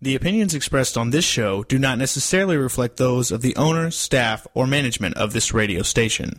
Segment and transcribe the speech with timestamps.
[0.00, 4.46] The opinions expressed on this show do not necessarily reflect those of the owner, staff,
[4.54, 6.38] or management of this radio station.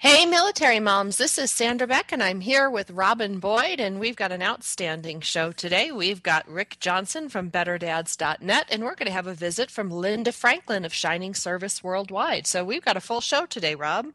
[0.00, 4.14] Hey, military moms, this is Sandra Beck, and I'm here with Robin Boyd, and we've
[4.14, 5.90] got an outstanding show today.
[5.90, 10.30] We've got Rick Johnson from BetterDads.net, and we're going to have a visit from Linda
[10.30, 12.46] Franklin of Shining Service Worldwide.
[12.46, 14.12] So we've got a full show today, Rob.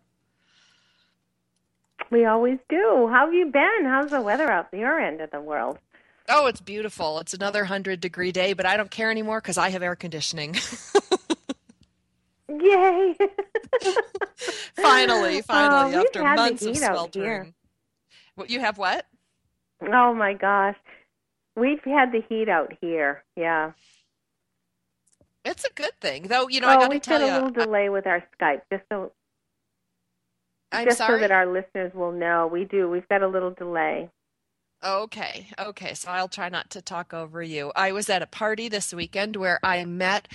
[2.10, 3.10] We always do.
[3.12, 3.84] How have you been?
[3.84, 5.80] How's the weather out your end of the world?
[6.30, 7.20] Oh, it's beautiful.
[7.20, 10.56] It's another 100 degree day, but I don't care anymore because I have air conditioning.
[12.62, 13.16] Yay!
[14.76, 17.54] finally, um, finally, oh, after had months of sweltering.
[18.36, 18.78] What you have?
[18.78, 19.06] What?
[19.82, 20.78] Oh my gosh,
[21.56, 23.24] we've had the heat out here.
[23.36, 23.72] Yeah.
[25.46, 26.48] It's a good thing, though.
[26.48, 28.24] You know, I oh, got to we've tell got a you, little delay with our
[28.40, 29.12] Skype, just so
[30.72, 31.18] I'm just sorry.
[31.18, 32.48] so that our listeners will know.
[32.52, 32.90] We do.
[32.90, 34.10] We've got a little delay.
[34.84, 35.94] Okay, okay.
[35.94, 37.72] So I'll try not to talk over you.
[37.74, 40.28] I was at a party this weekend where I met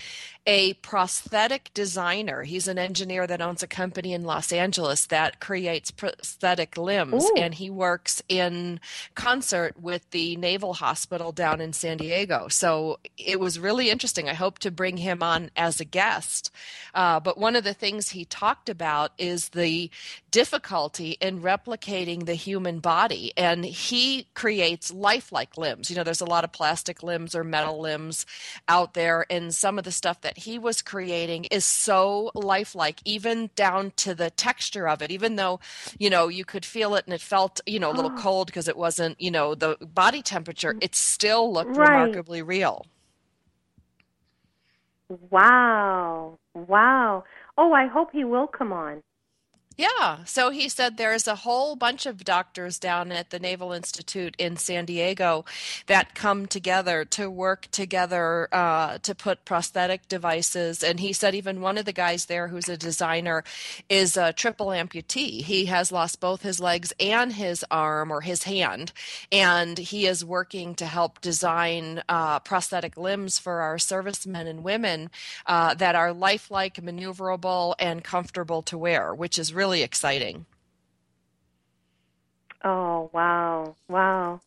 [0.47, 2.45] a prosthetic designer.
[2.45, 7.35] He's an engineer that owns a company in Los Angeles that creates prosthetic limbs, Ooh.
[7.37, 8.81] and he works in
[9.15, 12.49] concert with the Naval Hospital down in San Diego.
[12.49, 14.31] So it was really interesting.
[14.31, 16.51] I hope to bring him on as a guest.
[16.95, 19.91] Uh, but one of the things he talked about is the
[20.31, 25.91] difficulty in replicating the human body, and he creates lifelike limbs.
[25.91, 28.27] You know, there's a lot of plastic limbs or metal limbs
[28.69, 33.51] out there, and some of the stuff that he was creating is so lifelike, even
[33.57, 35.11] down to the texture of it.
[35.11, 35.61] Even though,
[35.99, 38.21] you know, you could feel it and it felt, you know, a little ah.
[38.21, 40.79] cold because it wasn't, you know, the body temperature, mm.
[40.83, 41.91] it still looked Right.
[41.91, 42.87] remarkably real.
[45.31, 46.39] Wow.
[46.55, 47.25] Wow.
[47.57, 49.03] Oh, I hope he will come on.
[49.79, 50.25] Yeah.
[50.25, 54.57] So he said there's a whole bunch of doctors down at the Naval Institute in
[54.57, 55.45] San Diego
[55.87, 60.83] that come together to work together uh, to put prosthetic devices.
[60.83, 63.45] And he said even one of the guys there who's a designer
[63.89, 65.43] is a triple amputee.
[65.43, 68.93] He has lost both his legs and his arm or his hand.
[69.31, 75.11] And he is working to help design uh, prosthetic limbs for our servicemen and women
[75.47, 80.47] uh, that are lifelike, maneuverable, and comfortable to wear, which is really exciting.
[82.65, 83.77] Oh, wow.
[83.89, 84.41] Wow.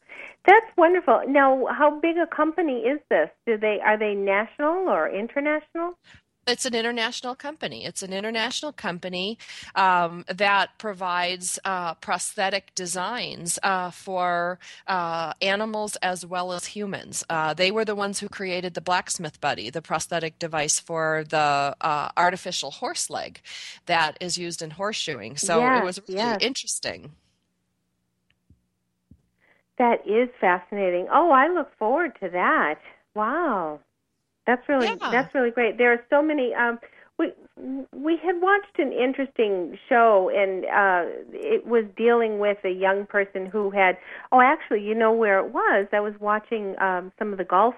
[0.46, 1.22] That's wonderful.
[1.28, 3.30] Now, how big a company is this?
[3.46, 5.98] Do they are they national or international?
[6.47, 7.85] It's an international company.
[7.85, 9.38] It's an international company
[9.75, 14.57] um, that provides uh, prosthetic designs uh, for
[14.88, 17.24] uh, animals as well as humans.
[17.30, 21.75] Uh, they were the ones who created the blacksmith buddy, the prosthetic device for the
[21.80, 23.40] uh, artificial horse leg
[23.85, 25.38] that is used in horseshoeing.
[25.38, 26.38] So Yes, it was really yes.
[26.41, 27.12] interesting.
[29.78, 31.07] That is fascinating.
[31.12, 32.80] Oh, I look forward to that.
[33.13, 33.80] Wow.
[34.47, 35.12] That's really Yeah.
[35.12, 35.78] that's really great.
[35.78, 36.79] There are so many um
[37.18, 37.31] we
[37.91, 41.03] we had watched an interesting show and uh
[41.34, 43.97] it was dealing with a young person who had
[44.31, 47.75] oh actually you know where it was I was watching um some of the golf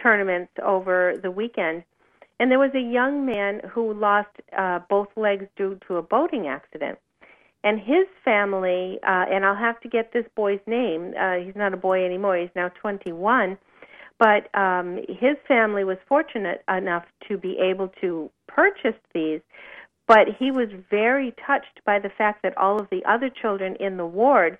[0.00, 1.82] tournaments over the weekend
[2.38, 6.46] and there was a young man who lost uh both legs due to a boating
[6.46, 6.98] accident
[7.64, 11.74] and his family uh and I'll have to get this boy's name uh he's not
[11.74, 13.58] a boy anymore he's now 21
[14.18, 19.40] but um, his family was fortunate enough to be able to purchase these.
[20.06, 23.96] But he was very touched by the fact that all of the other children in
[23.96, 24.58] the ward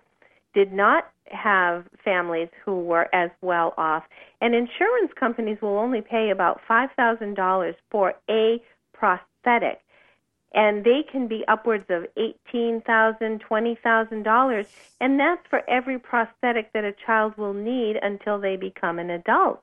[0.54, 4.04] did not have families who were as well off.
[4.40, 8.62] And insurance companies will only pay about $5,000 for a
[8.92, 9.83] prosthetic.
[10.54, 14.66] And they can be upwards of eighteen thousand, twenty thousand dollars,
[15.00, 19.62] and that's for every prosthetic that a child will need until they become an adult.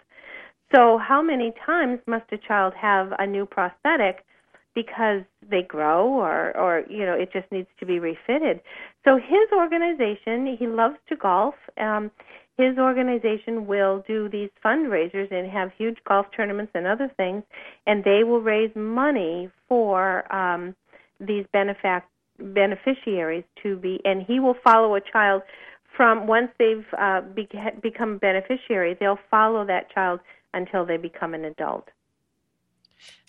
[0.73, 4.25] So, how many times must a child have a new prosthetic
[4.73, 8.61] because they grow or or you know it just needs to be refitted?
[9.05, 11.55] So, his organization, he loves to golf.
[11.77, 12.11] Um,
[12.57, 17.43] his organization will do these fundraisers and have huge golf tournaments and other things,
[17.87, 20.75] and they will raise money for um,
[21.25, 22.03] these benefac-
[22.39, 23.99] beneficiaries to be.
[24.03, 25.43] And he will follow a child
[25.95, 27.47] from once they've uh, be-
[27.81, 30.19] become beneficiary, they'll follow that child
[30.53, 31.89] until they become an adult.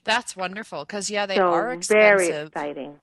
[0.04, 2.28] That's wonderful because yeah, they so are expensive.
[2.28, 3.00] Very exciting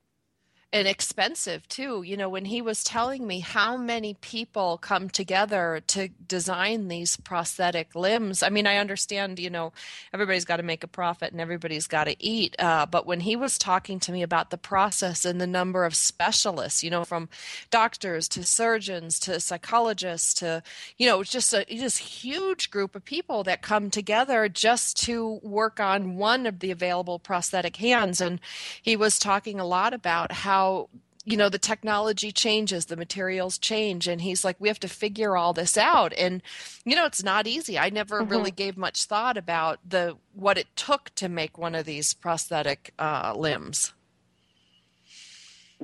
[0.72, 2.02] and expensive too.
[2.02, 7.16] You know, when he was telling me how many people come together to design these
[7.16, 9.72] prosthetic limbs, I mean, I understand, you know,
[10.14, 12.54] everybody's got to make a profit and everybody's got to eat.
[12.58, 15.96] Uh, but when he was talking to me about the process and the number of
[15.96, 17.28] specialists, you know, from
[17.70, 20.62] doctors to surgeons to psychologists to,
[20.96, 25.80] you know, just a just huge group of people that come together just to work
[25.80, 28.20] on one of the available prosthetic hands.
[28.20, 28.40] And
[28.80, 30.88] he was talking a lot about how how
[31.24, 35.36] you know the technology changes the materials change and he's like we have to figure
[35.36, 36.12] all this out.
[36.14, 36.42] And
[36.84, 37.78] you know it's not easy.
[37.78, 38.30] I never mm-hmm.
[38.30, 42.92] really gave much thought about the what it took to make one of these prosthetic
[42.98, 43.92] uh, limbs.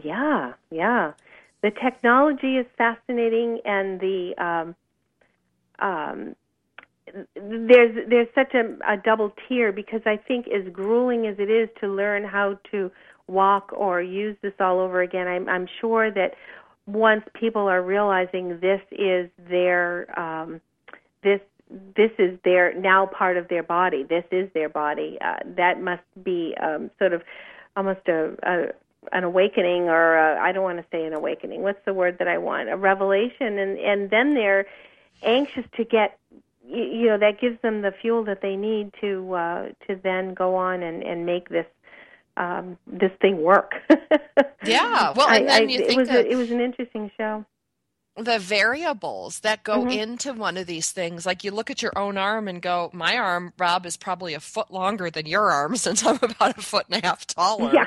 [0.02, 1.12] Yeah yeah.
[1.62, 4.76] The technology is fascinating and the um,
[5.78, 6.36] um,
[7.34, 11.68] there's there's such a, a double tier because I think as grueling as it is
[11.80, 12.90] to learn how to
[13.28, 15.26] walk or use this all over again.
[15.26, 16.34] I'm, I'm sure that
[16.86, 20.60] once people are realizing this is their um,
[21.22, 21.40] this
[21.96, 24.04] this is their now part of their body.
[24.04, 25.18] This is their body.
[25.20, 27.22] Uh, that must be um, sort of
[27.76, 28.72] almost a, a
[29.12, 31.62] an awakening, or I don't want to say an awakening.
[31.62, 32.68] What's the word that I want?
[32.68, 34.66] A revelation, and and then they're
[35.22, 36.18] anxious to get
[36.68, 40.34] you, you know that gives them the fuel that they need to uh, to then
[40.34, 41.66] go on and and make this
[42.36, 43.74] um, this thing work.
[44.64, 47.10] yeah, well, and then I, you I, think it was a, it was an interesting
[47.16, 47.44] show
[48.16, 49.90] the variables that go mm-hmm.
[49.90, 51.26] into one of these things.
[51.26, 54.40] Like you look at your own arm and go, my arm, Rob, is probably a
[54.40, 57.72] foot longer than your arm since I'm about a foot and a half taller.
[57.74, 57.86] Yeah.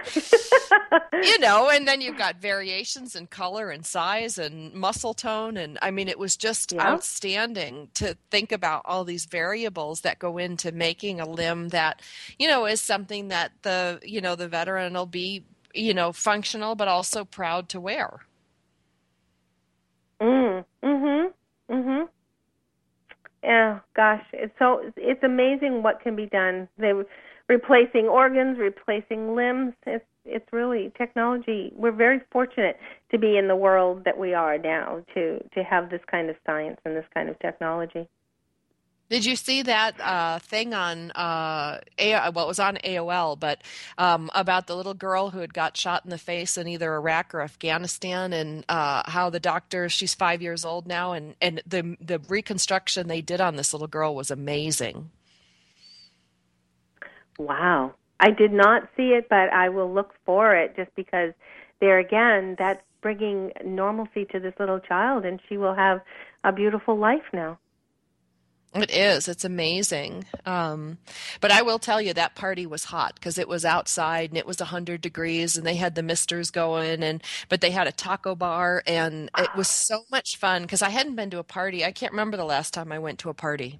[1.23, 5.57] you know, and then you've got variations in color and size and muscle tone.
[5.57, 6.87] And I mean, it was just yeah.
[6.87, 12.01] outstanding to think about all these variables that go into making a limb that,
[12.37, 15.43] you know, is something that the, you know, the veteran will be,
[15.73, 18.21] you know, functional, but also proud to wear.
[20.21, 20.65] Mm.
[20.83, 21.33] Mhm.
[21.69, 22.09] Mhm.
[23.43, 26.67] Yeah, gosh, it's so it's amazing what can be done.
[26.77, 26.93] They
[27.47, 29.73] replacing organs, replacing limbs.
[29.85, 31.71] It's it's really technology.
[31.75, 32.77] We're very fortunate
[33.11, 36.35] to be in the world that we are now to to have this kind of
[36.45, 38.07] science and this kind of technology.
[39.09, 43.63] Did you see that uh, thing on uh, A- well, it was on AOL, but
[43.97, 47.33] um, about the little girl who had got shot in the face in either Iraq
[47.33, 51.97] or Afghanistan, and uh, how the doctor she's five years old now, and and the
[51.99, 55.09] the reconstruction they did on this little girl was amazing.
[57.39, 61.33] Wow, I did not see it, but I will look for it just because
[61.79, 66.01] there again, that's bringing normalcy to this little child, and she will have
[66.43, 67.57] a beautiful life now.
[68.75, 69.27] It is.
[69.27, 70.25] It's amazing.
[70.45, 70.99] Um,
[71.41, 74.45] but I will tell you that party was hot because it was outside and it
[74.45, 78.35] was 100 degrees and they had the misters going and but they had a taco
[78.35, 81.83] bar and it was so much fun because I hadn't been to a party.
[81.83, 83.79] I can't remember the last time I went to a party.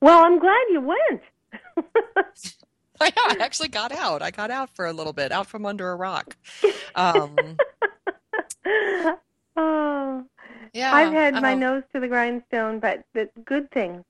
[0.00, 1.22] Well, I'm glad you went.
[3.00, 4.22] I, I actually got out.
[4.22, 6.36] I got out for a little bit, out from under a rock.
[6.94, 7.36] Um,
[9.56, 10.24] oh.
[10.76, 11.54] Yeah, I've had my uh-huh.
[11.54, 14.04] nose to the grindstone, but but good things,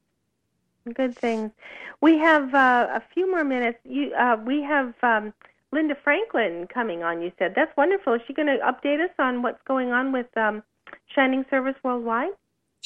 [0.95, 1.53] good things.
[2.01, 3.79] We have uh, a few more minutes.
[3.85, 5.33] You, uh, we have um,
[5.71, 7.23] Linda Franklin coming on.
[7.23, 8.15] You said that's wonderful.
[8.15, 10.65] Is she going to update us on what's going on with um,
[11.15, 12.33] Shining Service Worldwide?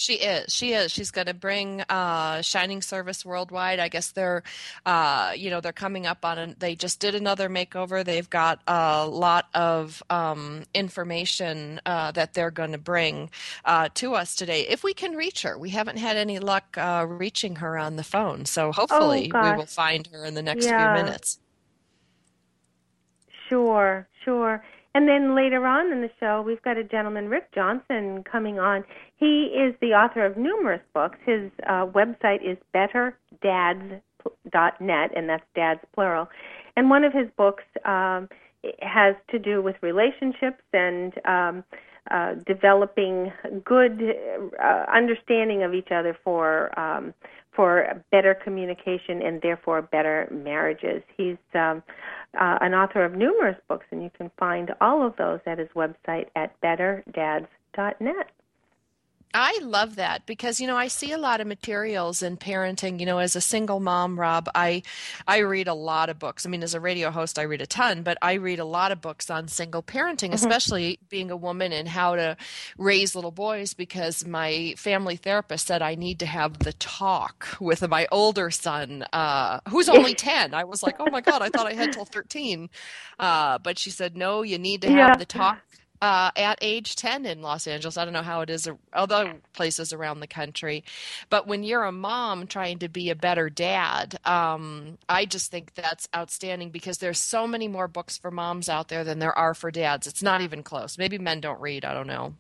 [0.01, 0.51] She is.
[0.51, 0.91] She is.
[0.91, 3.79] She's going to bring uh, Shining Service worldwide.
[3.79, 4.43] I guess they're,
[4.87, 6.39] uh, you know, they're coming up on.
[6.39, 6.59] it.
[6.59, 8.03] they just did another makeover.
[8.03, 13.29] They've got a lot of um, information uh, that they're going to bring
[13.67, 14.63] uh, to us today.
[14.63, 18.05] If we can reach her, we haven't had any luck uh, reaching her on the
[18.05, 18.47] phone.
[18.47, 20.95] So hopefully oh, we will find her in the next yeah.
[20.95, 21.41] few minutes.
[23.51, 24.65] Sure, sure.
[24.95, 28.85] And then later on in the show, we've got a gentleman, Rick Johnson, coming on.
[29.17, 31.19] He is the author of numerous books.
[31.25, 34.01] His uh, website is betterdads.com.
[34.53, 36.29] dot net, and that's dad's plural.
[36.77, 38.29] And one of his books um,
[38.83, 41.65] has to do with relationships and um,
[42.11, 43.33] uh, developing
[43.65, 44.01] good
[44.63, 47.15] uh, understanding of each other for um,
[47.55, 51.03] for better communication and therefore better marriages.
[51.17, 51.83] He's um,
[52.41, 55.69] uh, an author of numerous books, and you can find all of those at his
[55.75, 58.31] website at betterdads.net.
[59.33, 62.99] I love that because you know I see a lot of materials in parenting.
[62.99, 64.83] You know, as a single mom, Rob, I
[65.27, 66.45] I read a lot of books.
[66.45, 68.91] I mean, as a radio host, I read a ton, but I read a lot
[68.91, 70.35] of books on single parenting, mm-hmm.
[70.35, 72.37] especially being a woman and how to
[72.77, 73.73] raise little boys.
[73.73, 79.05] Because my family therapist said I need to have the talk with my older son,
[79.13, 80.55] uh, who's only ten.
[80.55, 82.69] I was like, oh my god, I thought I had till thirteen,
[83.21, 85.17] uh, but she said no, you need to have yeah.
[85.17, 85.59] the talk
[86.03, 87.97] uh, at age 10 in Los Angeles.
[87.97, 90.85] I don't know how it is other places around the country.
[91.29, 95.75] But when you're a mom trying to be a better dad, um, I just think
[95.75, 99.55] that's outstanding because there's so many more books for moms out there than there are
[99.55, 100.07] for dads.
[100.07, 100.97] It's not even close.
[100.97, 101.85] Maybe men don't read.
[101.85, 102.35] I don't know.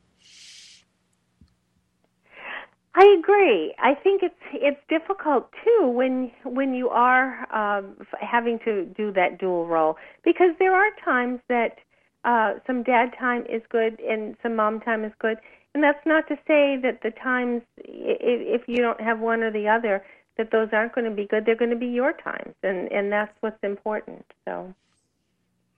[2.92, 3.72] I agree.
[3.78, 9.38] I think it's it's difficult too when when you are um, having to do that
[9.38, 11.78] dual role because there are times that
[12.24, 15.38] uh, some dad time is good and some mom time is good.
[15.74, 19.52] And that's not to say that the times, if, if you don't have one or
[19.52, 20.04] the other,
[20.36, 21.44] that those aren't going to be good.
[21.44, 24.24] They're going to be your times, and and that's what's important.
[24.44, 24.74] So.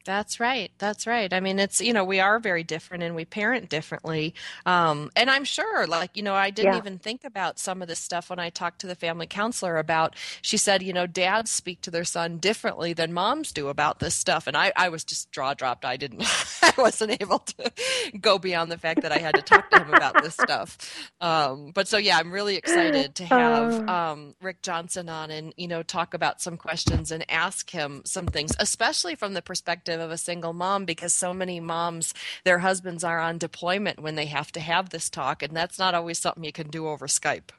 [0.04, 0.72] That's right.
[0.78, 1.32] That's right.
[1.32, 4.34] I mean, it's, you know, we are very different and we parent differently.
[4.66, 6.78] Um, and I'm sure, like, you know, I didn't yeah.
[6.78, 10.16] even think about some of this stuff when I talked to the family counselor about,
[10.40, 14.14] she said, you know, dads speak to their son differently than moms do about this
[14.14, 14.46] stuff.
[14.46, 15.84] And I, I was just jaw dropped.
[15.84, 16.24] I didn't,
[16.62, 17.72] I wasn't able to
[18.20, 21.10] go beyond the fact that I had to talk to him about this stuff.
[21.20, 23.92] Um, but so, yeah, I'm really excited to have oh.
[23.92, 28.26] um, Rick Johnson on and, you know, talk about some questions and ask him some
[28.26, 32.60] things, especially from the perspective perspective of a single mom because so many moms, their
[32.60, 36.18] husbands are on deployment when they have to have this talk, and that's not always
[36.18, 37.50] something you can do over Skype.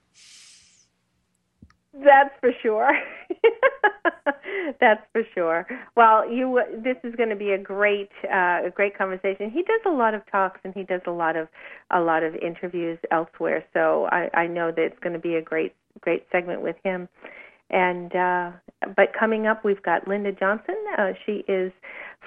[1.94, 2.92] That's for sure.
[4.80, 5.68] That's for sure.
[5.96, 9.52] Well, you this is going to be a great uh, a great conversation.
[9.52, 11.48] He does a lot of talks and he does a lot of
[11.92, 13.64] a lot of interviews elsewhere.
[13.74, 17.08] So I, I know that it's going to be a great great segment with him.
[17.70, 18.52] And uh,
[18.96, 20.76] but coming up, we've got Linda Johnson.
[20.98, 21.72] Uh, she is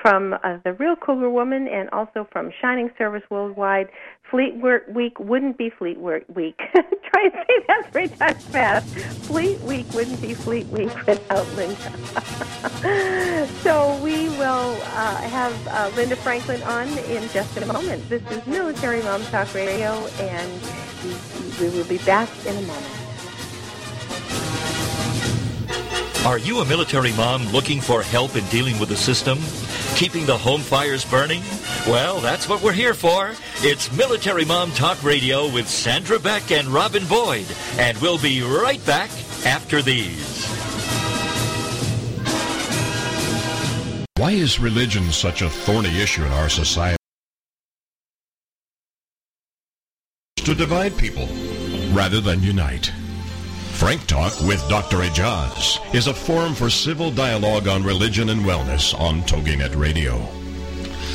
[0.00, 3.88] from uh, the Real Cougar Woman and also from Shining Service Worldwide.
[4.30, 4.54] Fleet
[4.92, 6.24] Week wouldn't be Fleet Week.
[6.74, 8.88] Try and say that three times fast.
[9.26, 11.76] Fleet Week wouldn't be Fleet Week without Linda.
[13.62, 18.06] so we will uh, have uh, Linda Franklin on in just a moment.
[18.08, 20.60] This is Military Mom Talk Radio, and
[21.60, 23.05] we will be back in a moment.
[26.26, 29.38] Are you a military mom looking for help in dealing with the system?
[29.94, 31.40] Keeping the home fires burning?
[31.86, 33.30] Well, that's what we're here for.
[33.58, 37.46] It's Military Mom Talk Radio with Sandra Beck and Robin Boyd.
[37.78, 39.08] And we'll be right back
[39.46, 40.48] after these.
[44.16, 46.96] Why is religion such a thorny issue in our society?
[50.38, 51.28] To divide people
[51.92, 52.90] rather than unite.
[53.76, 55.02] Frank Talk with Dr.
[55.02, 60.16] Ajaz is a forum for civil dialogue on religion and wellness on TogiNet Radio.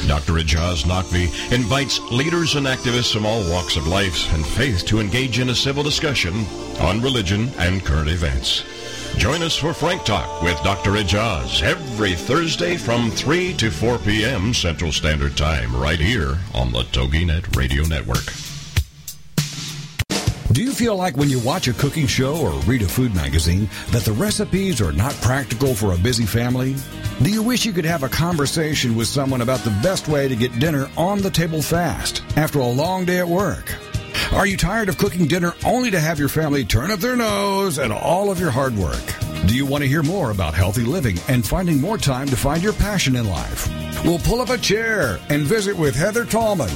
[0.07, 0.33] Dr.
[0.33, 5.39] Ajaz Naqvi invites leaders and activists from all walks of life and faith to engage
[5.39, 6.45] in a civil discussion
[6.79, 8.63] on religion and current events.
[9.17, 10.91] Join us for Frank Talk with Dr.
[10.91, 14.53] Ajaz every Thursday from 3 to 4 p.m.
[14.53, 18.50] Central Standard Time right here on the TogiNet Radio Network.
[20.51, 23.69] Do you feel like when you watch a cooking show or read a food magazine
[23.91, 26.75] that the recipes are not practical for a busy family?
[27.21, 30.35] Do you wish you could have a conversation with someone about the best way to
[30.35, 33.73] get dinner on the table fast after a long day at work?
[34.33, 37.79] Are you tired of cooking dinner only to have your family turn up their nose
[37.79, 39.03] at all of your hard work?
[39.45, 42.61] Do you want to hear more about healthy living and finding more time to find
[42.61, 43.69] your passion in life?
[44.03, 46.75] We'll pull up a chair and visit with Heather Tallman,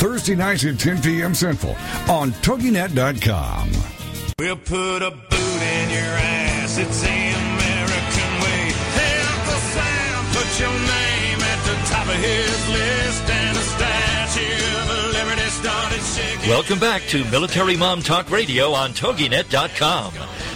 [0.00, 1.34] Thursday nights at 10 p.m.
[1.34, 1.72] Central
[2.08, 3.70] on TogiNet.com.
[4.38, 6.78] We'll put a boot in your ass.
[6.78, 8.72] It's the American way.
[8.96, 10.24] Hey, Uncle Sam.
[10.58, 16.48] your name at the top of his list, and the Statue of Liberty started shaking.
[16.48, 20.14] Welcome back to Military Mom Talk Radio on TogiNet.com.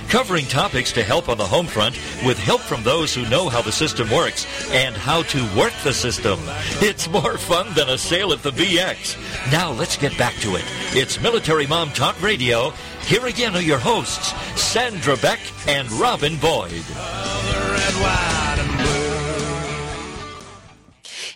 [0.08, 3.62] Covering topics to help on the home front with help from those who know how
[3.62, 6.38] the system works and how to work the system.
[6.80, 9.16] It's more fun than a sale at the BX.
[9.50, 10.64] Now let's get back to it.
[10.92, 12.70] It's Military Mom Talk Radio.
[13.02, 16.84] Here again are your hosts, Sandra Beck and Robin Boyd.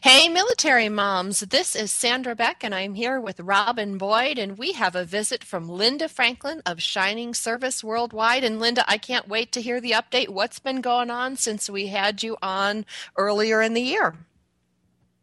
[0.01, 1.41] Hey, military moms.
[1.41, 5.43] This is Sandra Beck, and I'm here with Robin Boyd, and we have a visit
[5.43, 8.45] from Linda Franklin of Shining Service Worldwide.
[8.45, 10.29] And Linda, I can't wait to hear the update.
[10.29, 12.87] What's been going on since we had you on
[13.17, 14.15] earlier in the year?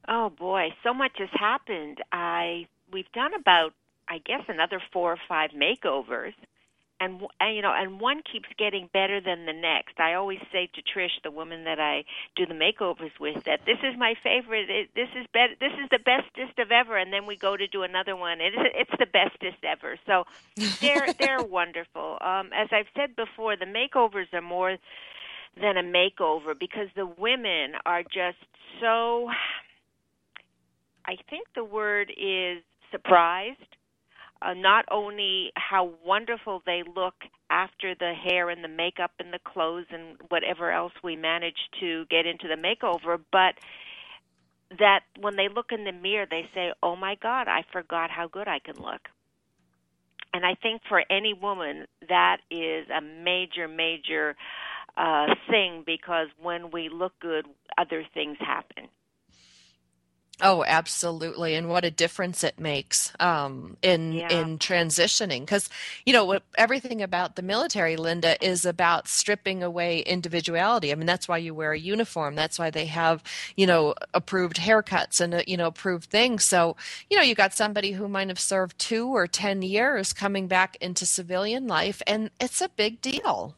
[0.10, 2.00] Oh boy, so much has happened.
[2.12, 3.74] I we've done about
[4.10, 6.34] I guess another four or five makeovers.
[7.00, 7.22] And,
[7.54, 10.00] you know, and one keeps getting better than the next.
[10.00, 12.06] I always say to Trish, the woman that I
[12.38, 14.70] do the makeovers with, that this is my favorite.
[14.70, 16.98] It, this is be- This is the bestest of ever.
[16.98, 18.40] And then we go to do another one.
[18.40, 19.98] It is, it's the bestest ever.
[20.06, 20.24] So
[20.80, 22.18] they're they're wonderful.
[22.22, 24.78] Um, as I've said before, the makeovers are more
[25.60, 28.38] than a makeover because the women are just
[28.82, 29.30] so.
[31.06, 33.60] I think the word is surprised.
[34.46, 37.16] Uh, not only how wonderful they look
[37.50, 42.06] after the hair and the makeup and the clothes and whatever else we manage to
[42.12, 43.56] get into the makeover, but
[44.78, 48.28] that when they look in the mirror, they say, "Oh my God, I forgot how
[48.28, 49.10] good I can look."
[50.32, 54.36] And I think for any woman, that is a major, major
[54.98, 57.48] uh, thing because when we look good,
[57.78, 58.90] other things happen.
[60.42, 64.28] Oh, absolutely, and what a difference it makes um, in Yeah.
[64.28, 65.42] in transitioning.
[65.42, 65.70] Because
[66.06, 70.92] you know what, everything about the military, Linda, is about stripping away individuality.
[70.92, 72.36] I mean, that's why you wear a uniform.
[72.36, 73.24] That's why they have
[73.56, 76.44] you know approved haircuts and uh, you know approved things.
[76.44, 76.76] So
[77.10, 80.76] you know you got somebody who might have served two or ten years coming back
[80.82, 83.56] into civilian life, and it's a big deal.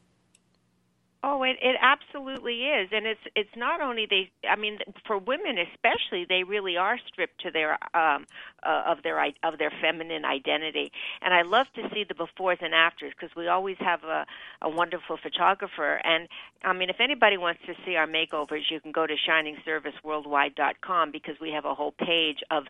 [1.30, 4.32] Oh, it it absolutely is, and it's it's not only they.
[4.50, 8.26] I mean, for women especially, they really are stripped to their um
[8.68, 10.92] uh, of their of their feminine identity.
[11.22, 14.26] And I love to see the befores and afters because we always have a
[14.62, 16.02] a wonderful photographer.
[16.04, 16.28] And
[16.64, 21.36] I mean, if anybody wants to see our makeovers, you can go to ShiningServiceWorldwide.com because
[21.40, 22.66] we have a whole page of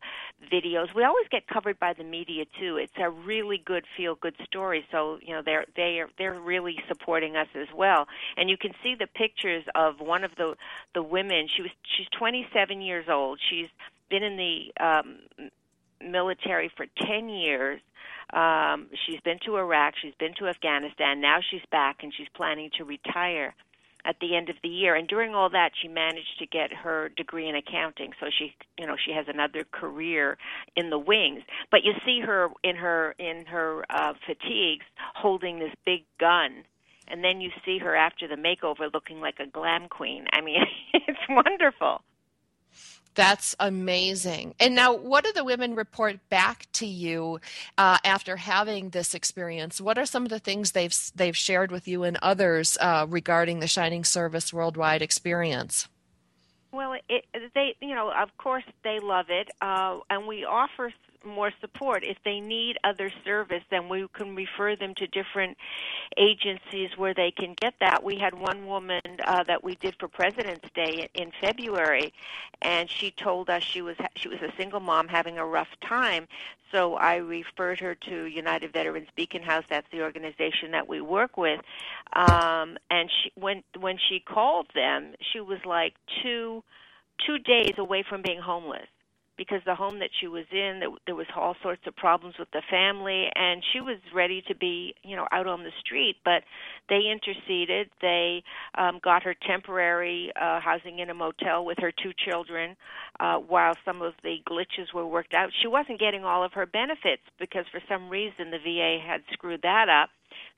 [0.52, 0.94] videos.
[0.94, 2.78] We always get covered by the media too.
[2.78, 4.86] It's a really good feel good story.
[4.92, 8.08] So you know they're they are they're really supporting us as well.
[8.36, 10.56] And you can see the pictures of one of the
[10.94, 11.48] the women.
[11.56, 13.40] She was she's 27 years old.
[13.50, 13.70] She's
[14.10, 15.50] been in the um,
[16.02, 17.82] military for 10 years.
[18.34, 19.94] Um, she's been to Iraq.
[20.02, 21.22] She's been to Afghanistan.
[21.22, 23.56] Now she's back and she's planning to retire
[24.08, 24.96] at the end of the year.
[24.96, 28.14] And during all that, she managed to get her degree in accounting.
[28.20, 30.38] So she, you know, she has another career
[30.76, 31.44] in the wings.
[31.70, 36.64] But you see her in her in her uh, fatigues holding this big gun.
[37.10, 40.26] And then you see her after the makeover looking like a glam queen.
[40.34, 40.62] I mean,
[40.94, 42.02] it's wonderful.
[43.18, 44.54] That's amazing.
[44.60, 47.42] And now, what do the women report back to you
[47.76, 49.82] uh, after having this experience?
[49.82, 53.60] What are some of the things they've they've shared with you and others uh, regarding
[53.60, 55.88] the Shining Service Worldwide experience?
[56.72, 57.26] Well, it,
[57.56, 60.94] they, you know, of course they love it, uh, and we offer
[61.28, 62.04] more support.
[62.04, 65.58] If they need other service, then we can refer them to different
[66.18, 68.04] agencies where they can get that.
[68.04, 72.14] We had one woman uh, that we did for President's Day in February,
[72.62, 76.28] and she told us she was she was a single mom having a rough time.
[76.72, 79.64] So I referred her to United Veterans Beacon House.
[79.70, 81.62] That's the organization that we work with.
[82.14, 86.64] Um, and she, when when she called them, she was like two
[87.26, 88.88] two days away from being homeless
[89.38, 92.62] because the home that she was in there, was all sorts of problems with the
[92.70, 96.44] family and she was ready to be you know out on the street but
[96.90, 97.90] they interceded.
[98.02, 98.44] They
[98.78, 102.76] um got her temporary uh housing in a motel with her two children
[103.20, 105.50] uh while some of the glitches were worked out.
[105.62, 109.62] She wasn't getting all of her benefits because for some reason the VA had screwed
[109.64, 110.10] that up.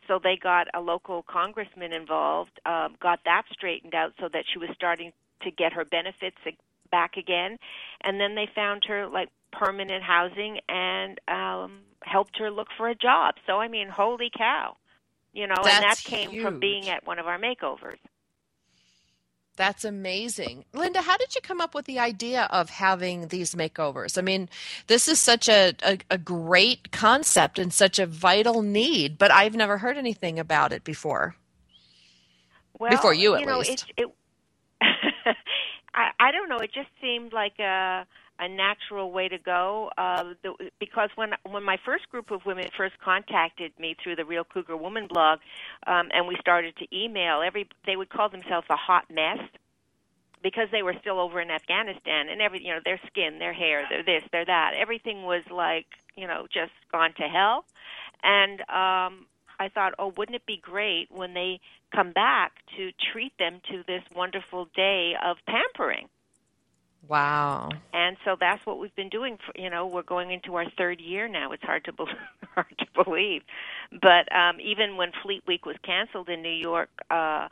[0.08, 4.60] So they got a local congressman involved uh, got that straightened out so that she
[4.60, 5.12] was starting
[5.44, 6.38] to get her benefits
[6.92, 7.58] back again
[8.02, 12.96] and then they found her like permanent housing and um helped her look for a
[12.96, 14.76] job so i mean holy cow
[15.34, 17.98] you know and that That's came from being at one of our makeovers
[19.58, 20.66] That's amazing.
[20.74, 24.18] Linda, how did you come up with the idea of having these makeovers?
[24.18, 24.50] I mean,
[24.88, 29.56] this is such a, a, a great concept and such a vital need, but I've
[29.56, 31.36] never heard anything about it before.
[32.80, 33.86] well Before you, at know least.
[33.98, 34.08] it,
[34.86, 35.36] it
[36.20, 36.58] I, don't know.
[36.58, 38.06] It just seemed like a
[38.42, 39.92] a natural way to go.
[39.98, 44.26] Uh, the, because when when my first group of women first contacted me through the
[44.26, 45.40] Real Cougar Woman blog,
[45.88, 49.40] um, and we started to email, every they would call themselves a hot mess
[50.42, 53.86] because they were still over in Afghanistan and every you know their skin, their hair,
[53.90, 57.66] their this, their that, everything was like you know just gone to hell.
[58.24, 59.26] And um,
[59.60, 61.60] I thought, oh, wouldn't it be great when they
[61.94, 66.08] come back to treat them to this wonderful day of pampering?
[67.08, 67.70] Wow.
[67.94, 69.38] And so that's what we've been doing.
[69.46, 71.52] For, you know, we're going into our third year now.
[71.52, 72.06] It's hard to be-
[72.56, 73.42] hard to believe,
[74.02, 77.48] but um, even when Fleet Week was canceled in New York uh,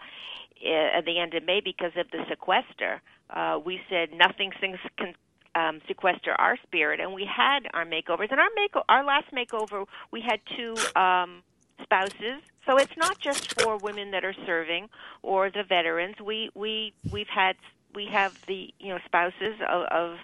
[0.64, 5.16] at the end of May because of the sequester, uh, we said nothing things can
[5.56, 8.32] um, sequester our spirit, and we had our makeovers.
[8.32, 11.42] And our make our last makeover, we had two um,
[11.82, 12.42] spouses.
[12.68, 14.90] So it's not just for women that are serving
[15.24, 16.16] or the veterans.
[16.24, 17.56] We we we've had
[17.96, 20.18] we have the you know spouses of of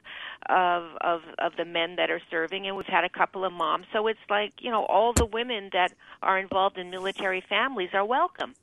[0.49, 3.86] of of, of the men that are serving and we've had a couple of moms
[3.93, 8.06] so it's like you know all the women that are involved in military families are
[8.06, 8.53] welcome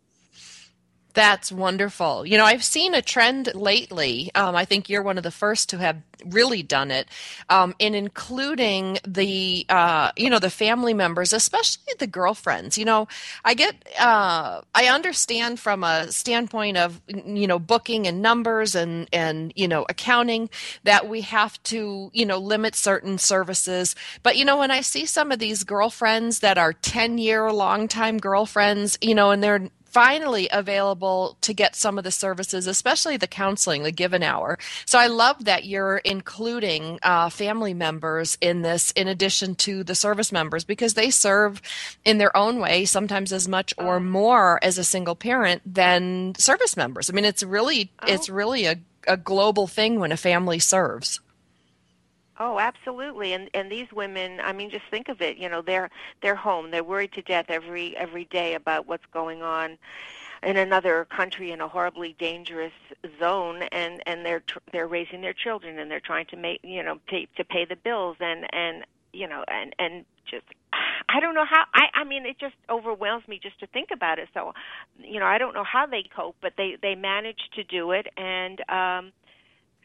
[1.15, 2.27] that's wonderful.
[2.27, 4.31] You know, I've seen a trend lately.
[4.35, 7.09] Um, I think you're one of the first to have really done it
[7.49, 12.77] um, in including the, uh, you know, the family members, especially the girlfriends.
[12.77, 13.09] You know,
[13.45, 19.09] I get, uh, I understand from a standpoint of, you know, booking and numbers and
[19.13, 20.51] and you know accounting
[20.85, 23.95] that we have to, you know, limit certain services.
[24.23, 27.89] But you know, when I see some of these girlfriends that are ten year long
[27.89, 33.17] time girlfriends, you know, and they're finally available to get some of the services, especially
[33.17, 34.59] the counseling, the Give an Hour.
[34.87, 39.95] So I love that you're including uh, family members in this, in addition to the
[39.95, 41.61] service members, because they serve
[42.05, 44.01] in their own way, sometimes as much or oh.
[44.01, 47.11] more as a single parent than service members.
[47.11, 48.07] I mean, it's really, oh.
[48.09, 48.77] it's really a,
[49.07, 51.21] a global thing when a family serves.
[52.43, 53.35] Oh, absolutely.
[53.35, 55.37] And and these women, I mean, just think of it.
[55.37, 55.91] You know, they're
[56.23, 56.71] they're home.
[56.71, 59.77] They're worried to death every every day about what's going on
[60.43, 62.73] in another country in a horribly dangerous
[63.21, 66.99] zone and and they're they're raising their children and they're trying to make, you know,
[67.09, 70.47] pay, to pay the bills and and you know, and and just
[71.11, 74.19] I don't know how I I mean it just overwhelms me just to think about
[74.19, 74.31] it.
[74.33, 74.55] So,
[74.99, 78.07] you know, I don't know how they cope, but they they manage to do it
[78.17, 79.13] and um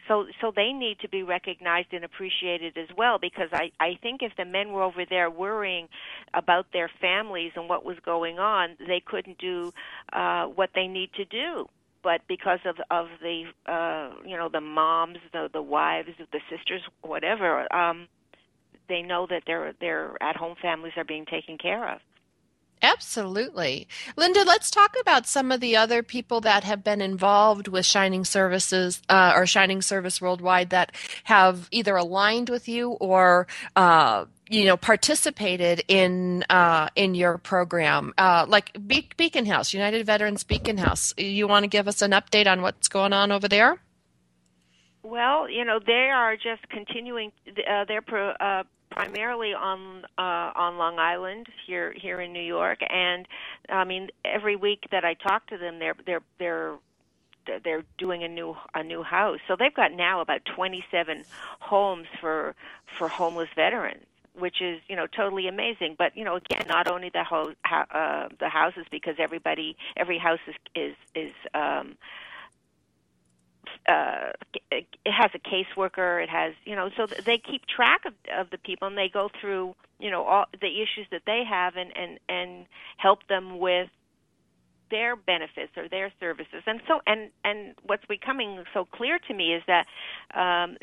[0.07, 4.21] so so they need to be recognized and appreciated as well because I I think
[4.21, 5.87] if the men were over there worrying
[6.33, 9.73] about their families and what was going on, they couldn't do
[10.13, 11.67] uh what they need to do.
[12.03, 16.81] But because of of the uh you know the moms the the wives the sisters
[17.01, 18.07] whatever um
[18.87, 21.99] they know that their their at home families are being taken care of
[22.81, 23.87] Absolutely.
[24.15, 28.25] Linda, let's talk about some of the other people that have been involved with Shining
[28.25, 30.91] Services uh, or Shining Service Worldwide that
[31.23, 38.13] have either aligned with you or uh, you know participated in uh, in your program,
[38.17, 41.13] uh, like Be- Beacon House, United Veterans Beacon House.
[41.17, 43.79] You want to give us an update on what's going on over there?
[45.05, 48.63] Well, you know, they are just continuing uh, their pro, uh,
[48.95, 53.27] primarily on uh, on Long Island here here in New York, and
[53.69, 56.75] I mean every week that I talk to them, they're they're they're
[57.63, 59.39] they're doing a new a new house.
[59.47, 61.23] So they've got now about 27
[61.59, 62.55] homes for
[62.97, 64.05] for homeless veterans
[64.37, 67.85] which is you know totally amazing but you know again not only the ho- ha-
[67.91, 71.95] uh the houses because everybody every house is is is um
[73.87, 74.31] uh,
[74.71, 76.21] it has a caseworker.
[76.23, 79.29] It has, you know, so they keep track of of the people and they go
[79.39, 82.65] through, you know, all the issues that they have and and and
[82.97, 83.89] help them with
[84.91, 86.63] their benefits or their services.
[86.65, 89.87] And so, and and what's becoming so clear to me is that
[90.33, 90.77] um,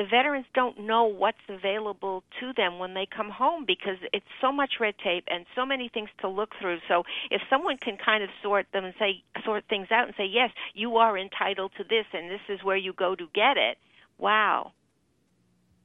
[0.00, 4.50] the veterans don't know what's available to them when they come home because it's so
[4.50, 6.78] much red tape and so many things to look through.
[6.88, 10.24] So if someone can kind of sort them and say sort things out and say,
[10.24, 13.76] "Yes, you are entitled to this and this is where you go to get it."
[14.16, 14.72] Wow.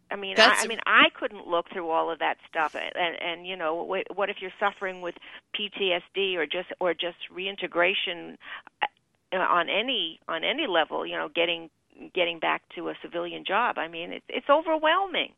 [0.10, 3.45] I mean, I, I mean, I couldn't look through all of that stuff, and, and
[3.45, 5.15] you know, what if you're suffering with
[5.60, 8.38] PTSD or just or just reintegration
[8.82, 11.06] uh, on any on any level?
[11.06, 11.69] You know, getting
[12.13, 13.77] getting back to a civilian job.
[13.77, 15.34] I mean, it's it's overwhelming.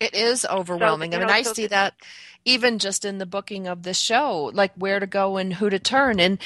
[0.00, 1.10] It is overwhelming.
[1.10, 1.94] So, I mean, know, I so see that
[2.44, 5.78] even just in the booking of the show, like where to go and who to
[5.78, 6.20] turn.
[6.20, 6.38] And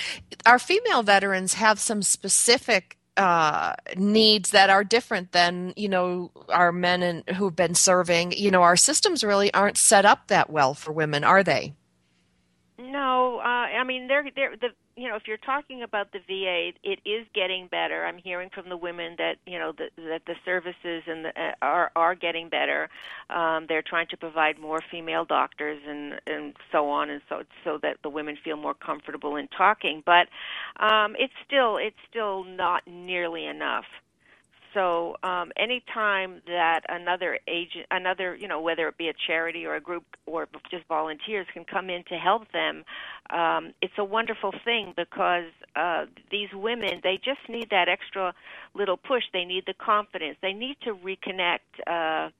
[0.47, 6.73] our female veterans have some specific uh, needs that are different than you know our
[6.73, 8.33] men and who've been serving.
[8.33, 11.75] You know, our systems really aren't set up that well for women, are they?
[12.79, 16.73] No, uh, I mean they're they're the you know, if you're talking about the VA,
[16.83, 18.05] it is getting better.
[18.05, 21.53] I'm hearing from the women that you know that, that the services and the, uh,
[21.63, 22.89] are are getting better.
[23.31, 27.79] Um, they're trying to provide more female doctors and and so on and so so
[27.83, 30.03] that the women feel more comfortable in talking.
[30.05, 30.29] But
[30.79, 33.85] um, it's still it's still not nearly enough
[34.75, 39.75] so um, anytime that another agent, another, you know, whether it be a charity or
[39.75, 42.85] a group or just volunteers can come in to help them,
[43.31, 48.35] um, it's a wonderful thing because uh, these women, they just need that extra
[48.75, 49.25] little push.
[49.33, 50.37] They need the confidence.
[50.43, 51.59] They need to reconnect.
[51.87, 52.31] Uh,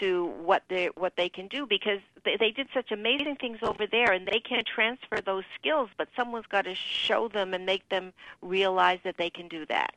[0.00, 3.86] to what they what they can do because they, they did such amazing things over
[3.86, 7.88] there and they can transfer those skills but someone's got to show them and make
[7.88, 9.94] them realize that they can do that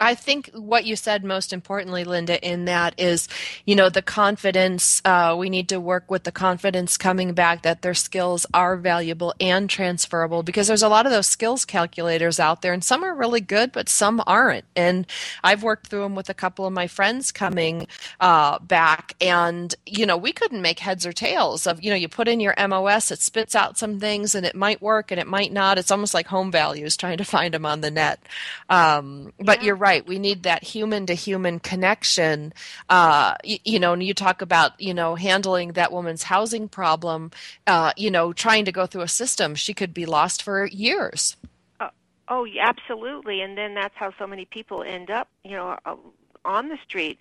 [0.00, 3.28] I think what you said most importantly, Linda, in that is,
[3.66, 5.02] you know, the confidence.
[5.04, 9.34] Uh, we need to work with the confidence coming back that their skills are valuable
[9.38, 13.14] and transferable because there's a lot of those skills calculators out there, and some are
[13.14, 14.64] really good, but some aren't.
[14.74, 15.06] And
[15.44, 17.86] I've worked through them with a couple of my friends coming
[18.20, 22.08] uh, back, and you know, we couldn't make heads or tails of, you know, you
[22.08, 25.26] put in your MOS, it spits out some things, and it might work and it
[25.26, 25.76] might not.
[25.76, 28.22] It's almost like home values trying to find them on the net.
[28.70, 29.66] Um, but yeah.
[29.66, 30.06] you're right right.
[30.06, 32.52] We need that human to human connection.
[32.88, 37.32] Uh, you, you, know, and you talk about, you know, handling that woman's housing problem,
[37.66, 39.56] uh, you know, trying to go through a system.
[39.56, 41.36] She could be lost for years.
[41.80, 41.88] Uh,
[42.28, 43.40] oh, absolutely.
[43.40, 45.96] And then that's how so many people end up, you know, uh,
[46.44, 47.18] on the street.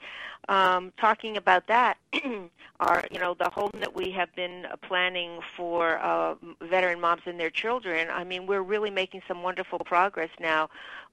[0.49, 1.97] Um, talking about that,
[2.79, 7.39] our you know the home that we have been planning for uh, veteran moms and
[7.39, 8.07] their children.
[8.11, 10.67] I mean, we're really making some wonderful progress now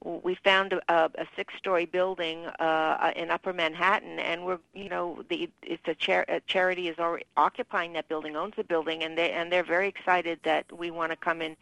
[0.05, 5.49] we found a, a six-story building uh, in Upper Manhattan, and we're you know the
[5.63, 9.33] it's a, char- a charity is already occupying that building, owns the building, and they
[9.33, 11.57] and they're very excited that we want to come and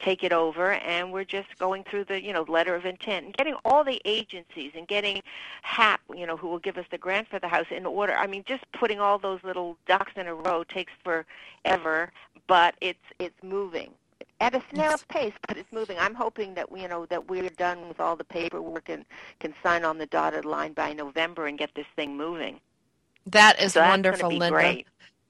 [0.00, 3.36] take it over, and we're just going through the you know letter of intent and
[3.36, 5.22] getting all the agencies and getting
[5.62, 8.14] HAP you know who will give us the grant for the house in order.
[8.14, 12.10] I mean, just putting all those little ducks in a row takes forever,
[12.48, 13.92] but it's it's moving
[14.40, 15.98] at a snail's pace, but it's moving.
[15.98, 19.04] I'm hoping that we you know that we're done with all the paperwork and
[19.40, 22.60] can sign on the dotted line by November and get this thing moving.
[23.26, 24.50] That is so wonderful, Linda.
[24.50, 24.86] Great.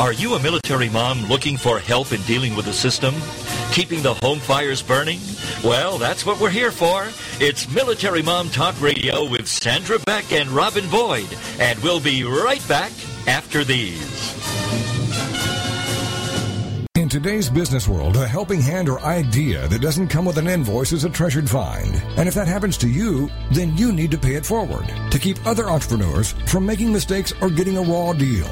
[0.00, 3.16] Are you a military mom looking for help in dealing with the system?
[3.72, 5.18] Keeping the home fires burning?
[5.64, 7.08] Well, that's what we're here for.
[7.40, 11.26] It's Military Mom Talk Radio with Sandra Beck and Robin Boyd.
[11.58, 12.92] And we'll be right back
[13.26, 14.36] after these.
[16.94, 20.92] In today's business world, a helping hand or idea that doesn't come with an invoice
[20.92, 22.00] is a treasured find.
[22.16, 25.44] And if that happens to you, then you need to pay it forward to keep
[25.44, 28.48] other entrepreneurs from making mistakes or getting a raw deal.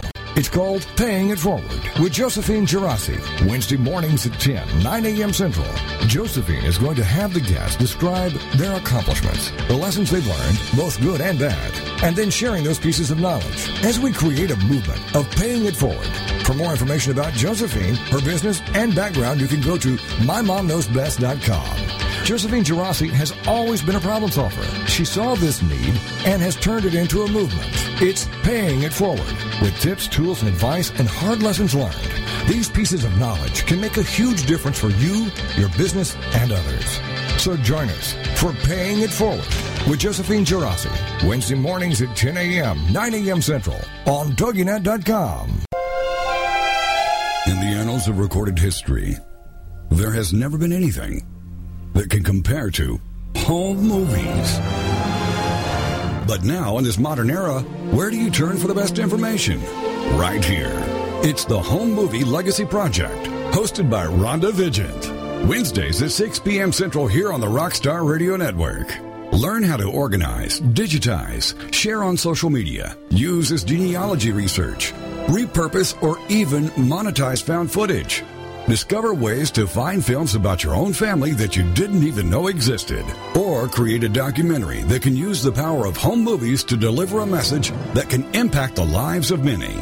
[0.47, 3.19] It's called Paying It Forward with Josephine Girassi.
[3.49, 5.33] Wednesday mornings at 10, 9 a.m.
[5.33, 5.67] Central.
[6.07, 11.01] Josephine is going to have the guests describe their accomplishments, the lessons they've learned, both
[11.01, 15.17] good and bad, and then sharing those pieces of knowledge as we create a movement
[15.17, 16.07] of paying it forward.
[16.45, 22.06] For more information about Josephine, her business, and background, you can go to mymomknowsbest.com.
[22.27, 24.65] Josephine Girassi has always been a problem solver.
[24.89, 25.95] She saw this need
[26.27, 27.71] and has turned it into a movement.
[28.03, 31.95] It's paying it forward with tips, tools, and advice and hard lessons learned.
[32.49, 37.01] These pieces of knowledge can make a huge difference for you, your business, and others.
[37.41, 39.47] So join us for Paying It Forward
[39.89, 40.91] with Josephine Girassi,
[41.29, 43.41] Wednesday mornings at 10 a.m., 9 a.m.
[43.41, 45.49] Central on TogiNet.com.
[47.47, 49.17] In the annals of recorded history,
[49.93, 51.25] there has never been anything
[51.97, 53.01] that can compare to
[53.37, 54.59] home movies.
[56.27, 59.61] But now, in this modern era, where do you turn for the best information?
[60.17, 60.73] Right here.
[61.23, 65.49] It's the Home Movie Legacy Project, hosted by Rhonda Vigeant.
[65.49, 66.71] Wednesdays at 6 p.m.
[66.71, 68.95] Central here on the Rockstar Radio Network.
[69.33, 74.93] Learn how to organize, digitize, share on social media, use as genealogy research,
[75.29, 78.23] repurpose, or even monetize found footage.
[78.67, 83.05] Discover ways to find films about your own family that you didn't even know existed.
[83.37, 87.27] Or create a documentary that can use the power of home movies to deliver a
[87.27, 89.73] message that can impact the lives of many.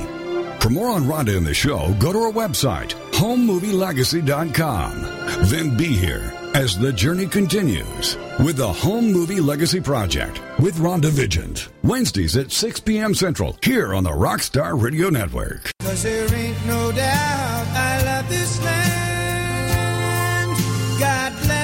[0.61, 5.47] For more on Rhonda and the show, go to our website, HomeMovieLegacy.com.
[5.47, 11.11] Then be here as the journey continues with the Home Movie Legacy Project with Rhonda
[11.11, 11.71] Vigeant.
[11.83, 13.15] Wednesdays at 6 p.m.
[13.15, 15.71] Central here on the Rockstar Radio Network.
[15.81, 20.51] Cause there ain't no doubt I love this land.
[21.01, 21.64] God bless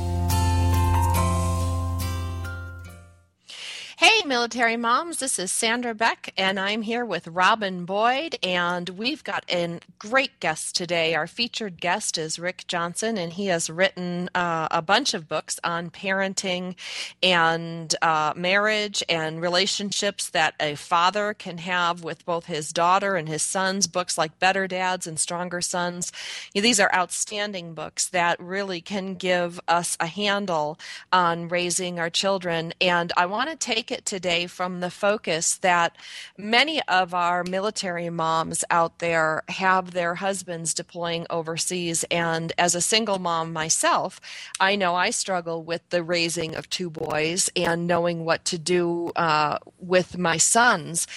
[4.03, 9.23] Hey, military moms, this is Sandra Beck, and I'm here with Robin Boyd, and we've
[9.23, 11.13] got a great guest today.
[11.13, 15.59] Our featured guest is Rick Johnson, and he has written uh, a bunch of books
[15.63, 16.73] on parenting
[17.21, 23.29] and uh, marriage and relationships that a father can have with both his daughter and
[23.29, 23.85] his sons.
[23.85, 26.11] Books like Better Dads and Stronger Sons.
[26.55, 30.79] These are outstanding books that really can give us a handle
[31.13, 35.95] on raising our children, and I want to take it today from the focus that
[36.37, 42.05] many of our military moms out there have their husbands deploying overseas.
[42.09, 44.19] And as a single mom myself,
[44.59, 49.11] I know I struggle with the raising of two boys and knowing what to do
[49.15, 51.07] uh, with my sons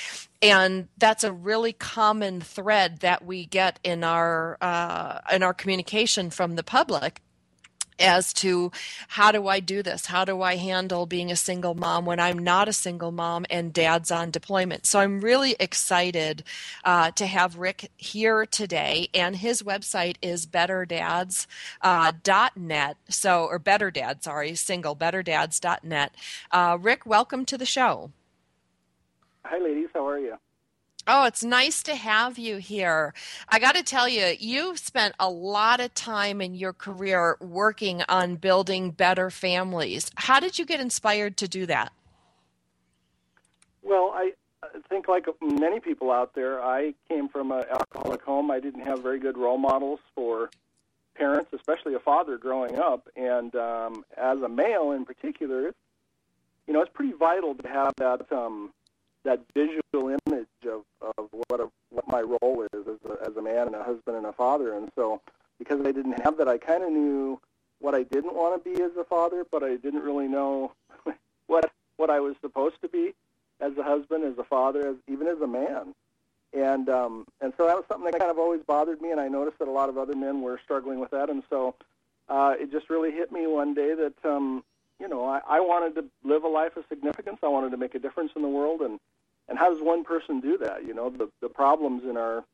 [0.42, 6.28] and that's a really common thread that we get in our uh, in our communication
[6.28, 7.22] from the public
[7.98, 8.72] as to
[9.09, 10.07] how do I do this?
[10.07, 13.72] How do I handle being a single mom when I'm not a single mom and
[13.72, 14.87] dad's on deployment?
[14.87, 16.44] So I'm really excited
[16.85, 21.46] uh, to have Rick here today, and his website is betterdads.net.
[21.83, 26.14] Uh, so, or better dad, sorry, single betterdads.net.
[26.50, 28.11] Uh, Rick, welcome to the show.
[29.44, 29.88] Hi, ladies.
[29.92, 30.37] How are you?
[31.07, 33.12] Oh, it's nice to have you here.
[33.49, 38.03] I got to tell you, you've spent a lot of time in your career working
[38.09, 40.11] on building better families.
[40.17, 41.93] How did you get inspired to do that?
[43.83, 44.33] Well, I
[44.88, 48.51] think, like many people out there, I came from an alcoholic home.
[48.51, 50.49] I didn't have very good role models for
[51.14, 53.09] parents, especially a father growing up.
[53.14, 55.75] And um, as a male in particular,
[56.67, 58.33] you know, it's pretty vital to have that.
[58.33, 58.73] Um,
[59.24, 60.82] that visual image of,
[61.18, 64.16] of what a, what my role is as a, as a man and a husband
[64.16, 64.74] and a father.
[64.74, 65.20] And so,
[65.58, 67.40] because I didn't have that, I kind of knew
[67.80, 70.72] what I didn't want to be as a father, but I didn't really know
[71.46, 73.14] what what I was supposed to be
[73.60, 75.94] as a husband, as a father, as even as a man.
[76.52, 79.28] And um, and so that was something that kind of always bothered me, and I
[79.28, 81.30] noticed that a lot of other men were struggling with that.
[81.30, 81.74] And so
[82.28, 84.64] uh, it just really hit me one day that um,
[85.00, 87.38] you know I, I wanted to live a life of significance.
[87.42, 89.00] I wanted to make a difference in the world, and
[89.48, 90.87] and how does one person do that?
[90.87, 92.44] You know, the the problems in our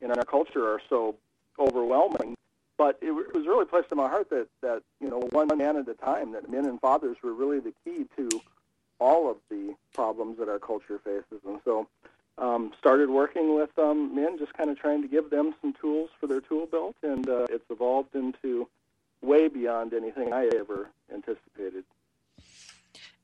[0.00, 1.16] in our culture are so
[1.58, 2.36] overwhelming.
[2.78, 5.76] But it, it was really placed in my heart that that you know one man
[5.76, 8.28] at a time, that men and fathers were really the key to
[8.98, 11.40] all of the problems that our culture faces.
[11.46, 11.86] And so,
[12.38, 16.10] um, started working with um, men, just kind of trying to give them some tools
[16.20, 18.68] for their tool belt, and uh, it's evolved into
[19.26, 21.84] way beyond anything I ever anticipated.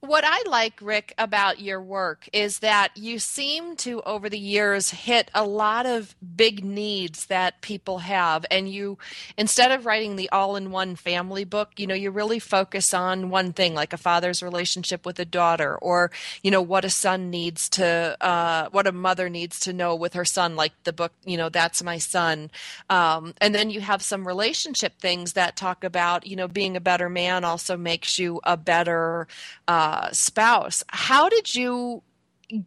[0.04, 4.90] What I like, Rick, about your work is that you seem to, over the years,
[4.90, 8.44] hit a lot of big needs that people have.
[8.50, 8.98] And you,
[9.38, 13.30] instead of writing the all in one family book, you know, you really focus on
[13.30, 16.10] one thing, like a father's relationship with a daughter, or,
[16.42, 20.14] you know, what a son needs to, uh, what a mother needs to know with
[20.14, 22.50] her son, like the book, you know, That's My Son.
[22.90, 26.80] Um, and then you have some relationship things that talk about, you know, being a
[26.80, 29.28] better man also makes you a better,
[29.68, 30.83] uh, uh, spouse.
[30.88, 32.02] How did you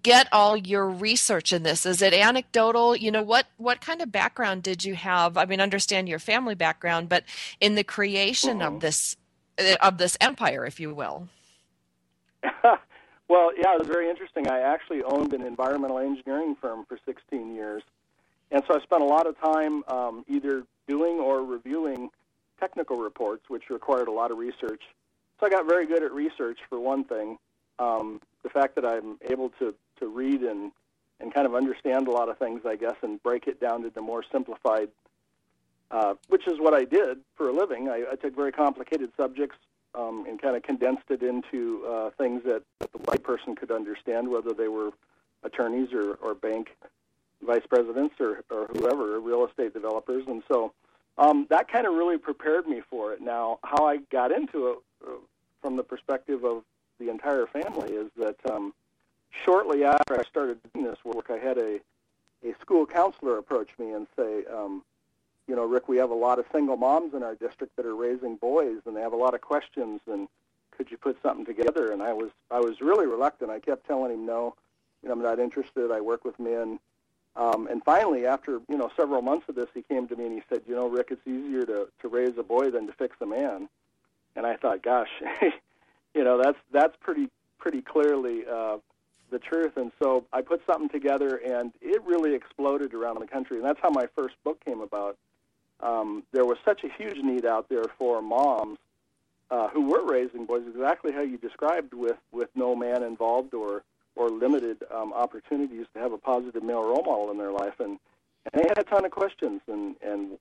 [0.03, 1.83] get all your research in this?
[1.83, 2.95] Is it anecdotal?
[2.95, 5.35] You know, what what kind of background did you have?
[5.35, 7.23] I mean, understand your family background, but
[7.59, 9.17] in the creation of this
[9.57, 11.27] uh, of this empire, if you will.
[13.27, 14.47] well, yeah, it was very interesting.
[14.47, 17.81] I actually owned an environmental engineering firm for 16 years,
[18.51, 22.11] and so I spent a lot of time um, either doing or reviewing
[22.59, 24.83] technical reports, which required a lot of research
[25.39, 27.37] so I got very good at research for one thing.
[27.79, 30.71] Um, the fact that I'm able to, to read and,
[31.19, 34.01] and kind of understand a lot of things, I guess, and break it down into
[34.01, 34.89] more simplified,
[35.91, 37.89] uh, which is what I did for a living.
[37.89, 39.57] I, I took very complicated subjects
[39.93, 44.29] um, and kind of condensed it into uh, things that, that the layperson could understand,
[44.29, 44.91] whether they were
[45.43, 46.75] attorneys or, or bank
[47.45, 50.23] vice presidents or, or whoever, real estate developers.
[50.27, 50.73] And so
[51.17, 53.21] um, that kind of really prepared me for it.
[53.21, 55.11] Now, how I got into it uh,
[55.61, 56.63] from the perspective of
[56.99, 58.73] the entire family is that um,
[59.43, 61.79] shortly after I started doing this work, I had a
[62.43, 64.83] a school counselor approach me and say, um,
[65.47, 67.95] you know, Rick, we have a lot of single moms in our district that are
[67.95, 70.27] raising boys, and they have a lot of questions, and
[70.71, 71.91] could you put something together?
[71.91, 73.49] And I was I was really reluctant.
[73.49, 74.55] I kept telling him no,
[75.01, 75.91] you know, I'm not interested.
[75.91, 76.79] I work with men.
[77.35, 80.33] Um, and finally, after you know several months of this, he came to me and
[80.33, 83.17] he said, "You know, Rick, it's easier to to raise a boy than to fix
[83.21, 83.67] a man."
[84.35, 85.09] And I thought, "Gosh,
[86.13, 87.29] you know, that's that's pretty
[87.59, 88.77] pretty clearly uh,
[89.31, 93.57] the truth." And so I put something together, and it really exploded around the country.
[93.57, 95.17] And that's how my first book came about.
[95.81, 98.79] Um, there was such a huge need out there for moms
[99.51, 103.83] uh, who were raising boys, exactly how you described, with with no man involved or
[104.15, 107.99] or limited um, opportunities to have a positive male role model in their life, and,
[108.51, 110.37] and they had a ton of questions, and and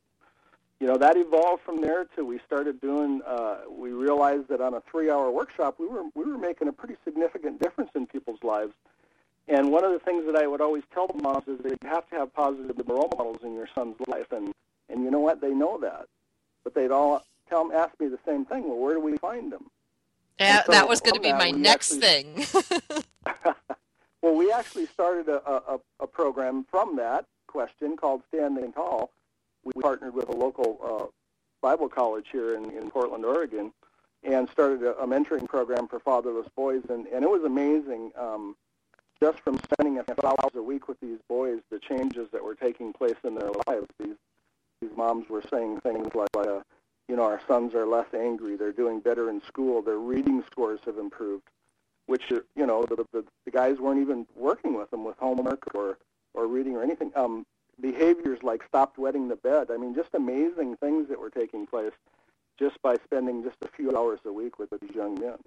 [0.81, 3.23] you know that evolved from there to we started doing.
[3.27, 6.97] Uh, we realized that on a three-hour workshop, we were we were making a pretty
[7.05, 8.73] significant difference in people's lives.
[9.47, 11.89] And one of the things that I would always tell the moms is that you
[11.89, 14.53] have to have positive role models in your son's life, and
[14.89, 15.41] and you know what?
[15.41, 16.07] They know that,
[16.63, 18.69] but they'd all tell them, ask me the same thing.
[18.69, 19.71] Well, where do we find them?
[20.39, 23.05] Yeah, so that was going to be my next actually, thing.
[24.23, 29.11] well, we actually started a, a, a, program from that question called Standing Tall.
[29.65, 31.07] We partnered with a local uh,
[31.63, 33.73] Bible college here in, in Portland, Oregon,
[34.25, 36.83] and started a, a mentoring program for fatherless boys.
[36.89, 38.57] And, and it was amazing, um,
[39.23, 42.57] just from spending a few hours a week with these boys, the changes that were
[42.57, 43.87] taking place in their lives.
[44.01, 44.17] These,
[44.81, 46.61] these moms were saying things like, uh,
[47.09, 48.57] you know, our sons are less angry.
[48.57, 49.83] They're doing better in school.
[49.83, 51.49] Their reading scores have improved,
[52.07, 55.99] which, you know, the, the, the guys weren't even working with them with homework or,
[56.33, 57.13] or reading or anything.
[57.15, 57.45] Um,
[57.81, 59.71] behaviors like stopped wetting the bed.
[59.71, 61.93] I mean, just amazing things that were taking place
[62.59, 65.39] just by spending just a few hours a week with these young men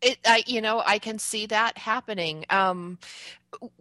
[0.00, 2.44] it I, you know i can see that happening.
[2.50, 2.98] Um,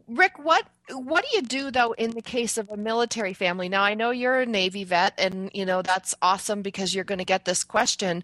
[0.08, 3.70] rick what what do you do though in the case of a military family?
[3.70, 7.20] Now i know you're a navy vet and you know that's awesome because you're going
[7.20, 8.24] to get this question.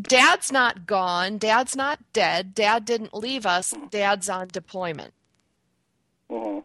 [0.00, 5.14] Dad's not gone dad's not dead dad didn't leave us dad's on deployment.
[6.30, 6.60] Mm-hmm.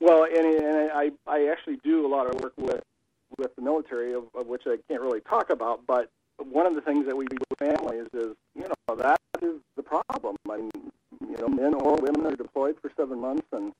[0.00, 2.82] well and, and I, I actually do a lot of work with
[3.38, 6.10] with the military of, of which i can't really talk about but
[6.44, 9.82] one of the things that we do with families is, you know, that is the
[9.82, 10.36] problem.
[10.48, 10.70] I mean,
[11.28, 13.72] you know, men or women are deployed for seven months, and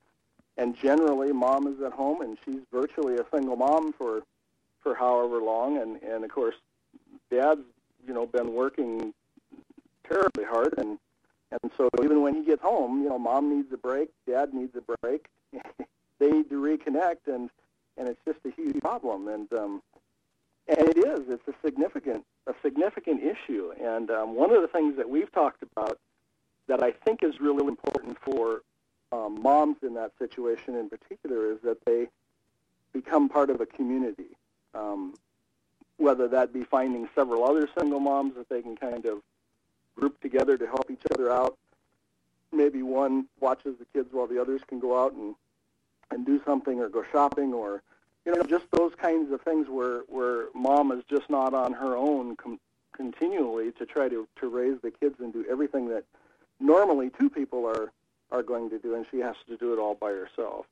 [0.57, 4.23] and generally, mom is at home, and she's virtually a single mom for
[4.83, 6.57] for however long, and and of course,
[7.31, 7.63] dad's
[8.07, 9.15] you know been working
[10.09, 10.99] terribly hard, and
[11.51, 14.75] and so even when he gets home, you know, mom needs a break, dad needs
[14.77, 15.27] a break.
[16.19, 17.51] they need to reconnect, and
[17.97, 19.83] and it's just a huge problem, and um,
[20.79, 21.21] and it is.
[21.29, 23.73] It's a significant a significant issue.
[23.83, 25.99] And um, one of the things that we've talked about
[26.68, 28.62] that I think is really important for
[29.12, 32.07] um, moms in that situation in particular is that they
[32.93, 34.37] become part of a community.
[34.75, 35.14] Um,
[35.97, 39.21] whether that be finding several other single moms that they can kind of
[39.97, 41.59] group together to help each other out.
[42.53, 45.35] Maybe one watches the kids while the others can go out and
[46.11, 47.83] and do something or go shopping or
[48.31, 51.97] you know, just those kinds of things where where mom is just not on her
[51.97, 52.61] own com-
[52.97, 56.05] continually to try to to raise the kids and do everything that
[56.61, 57.93] normally two people are
[58.31, 60.66] are going to do, and she has to do it all by herself.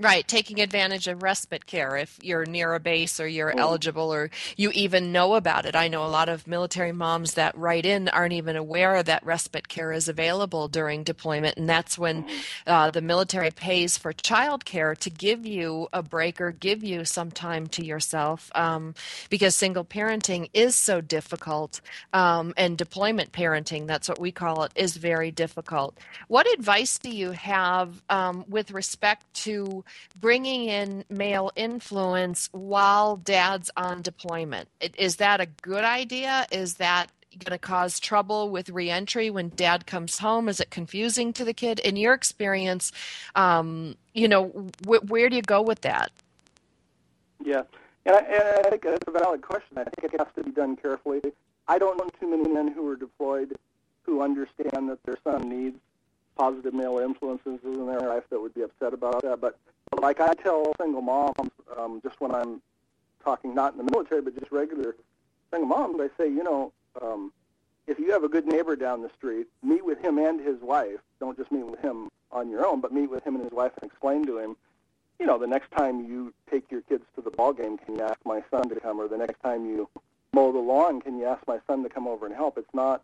[0.00, 4.28] Right, taking advantage of respite care if you're near a base or you're eligible or
[4.56, 5.76] you even know about it.
[5.76, 9.68] I know a lot of military moms that write in aren't even aware that respite
[9.68, 12.26] care is available during deployment, and that's when
[12.66, 17.04] uh, the military pays for child care to give you a break or give you
[17.04, 18.96] some time to yourself um,
[19.30, 21.80] because single parenting is so difficult
[22.12, 25.96] um, and deployment parenting, that's what we call it, is very difficult.
[26.26, 29.83] What advice do you have um, with respect to
[30.18, 34.68] bringing in male influence while dad's on deployment.
[34.98, 36.46] Is that a good idea?
[36.50, 40.48] Is that going to cause trouble with reentry when dad comes home?
[40.48, 41.80] Is it confusing to the kid?
[41.80, 42.92] In your experience,
[43.34, 44.48] um, you know,
[44.86, 46.12] wh- where do you go with that?
[47.44, 47.62] Yeah,
[48.06, 49.78] and I, and I think that's a valid question.
[49.78, 51.20] I think it has to be done carefully.
[51.66, 53.56] I don't know too many men who are deployed
[54.02, 55.78] who understand that their son needs
[56.36, 59.40] positive male influences in their life that would be upset about that.
[59.40, 59.58] But
[59.98, 62.60] like I tell single moms, um, just when I'm
[63.22, 64.96] talking not in the military, but just regular
[65.50, 67.32] single moms, I say, you know, um,
[67.86, 71.00] if you have a good neighbor down the street, meet with him and his wife.
[71.20, 73.72] Don't just meet with him on your own, but meet with him and his wife
[73.80, 74.56] and explain to him
[75.18, 78.02] you know, the next time you take your kids to the ball game, can you
[78.02, 79.00] ask my son to come?
[79.00, 79.88] Or the next time you
[80.32, 82.58] mow the lawn, can you ask my son to come over and help?
[82.58, 83.02] It's not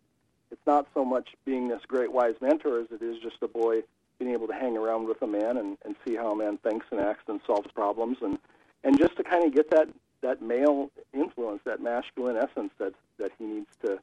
[0.51, 3.81] it's not so much being this great wise mentor as it is just a boy
[4.19, 6.85] being able to hang around with a man and, and see how a man thinks
[6.91, 8.37] and acts and solves problems and
[8.83, 9.87] and just to kind of get that
[10.21, 13.99] that male influence, that masculine essence that that he needs to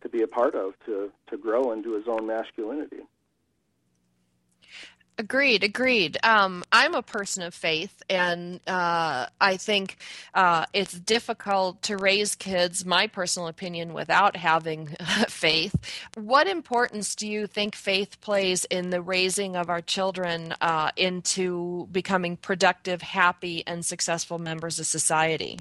[0.00, 3.00] to be a part of to to grow into his own masculinity.
[5.20, 6.16] Agreed, agreed.
[6.22, 9.96] Um, I'm a person of faith, and uh, I think
[10.32, 14.86] uh, it's difficult to raise kids, my personal opinion, without having
[15.28, 15.74] faith.
[16.14, 21.88] What importance do you think faith plays in the raising of our children uh, into
[21.90, 25.58] becoming productive, happy, and successful members of society?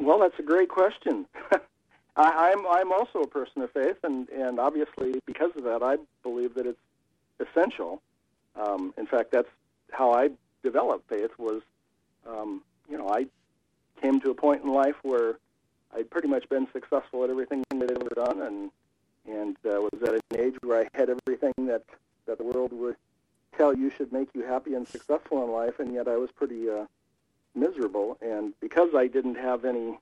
[0.00, 1.26] Well, that's a great question.
[2.16, 5.98] I, I'm I'm also a person of faith, and and obviously because of that, I
[6.24, 6.80] believe that it's
[7.40, 8.02] essential.
[8.56, 9.48] Um, in fact, that's
[9.92, 10.30] how I
[10.62, 11.30] developed faith.
[11.38, 11.62] Was
[12.26, 13.26] um, you know I
[14.00, 15.38] came to a point in life where
[15.94, 18.70] I'd pretty much been successful at everything that I'd ever done, and
[19.26, 21.84] and uh, was at an age where I had everything that
[22.26, 22.96] that the world would
[23.56, 26.68] tell you should make you happy and successful in life, and yet I was pretty
[26.68, 26.84] uh,
[27.54, 28.18] miserable.
[28.20, 29.98] And because I didn't have any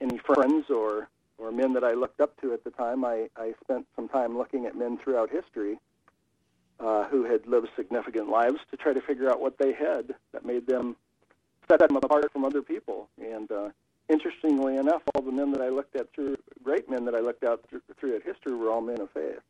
[0.00, 3.52] any friends or or men that I looked up to at the time, I, I
[3.62, 5.78] spent some time looking at men throughout history
[6.80, 10.44] uh, who had lived significant lives to try to figure out what they had that
[10.44, 10.96] made them
[11.68, 13.08] set them apart from other people.
[13.20, 13.68] And uh,
[14.08, 17.44] interestingly enough, all the men that I looked at through, great men that I looked
[17.44, 19.40] at through, through at history were all men of faith.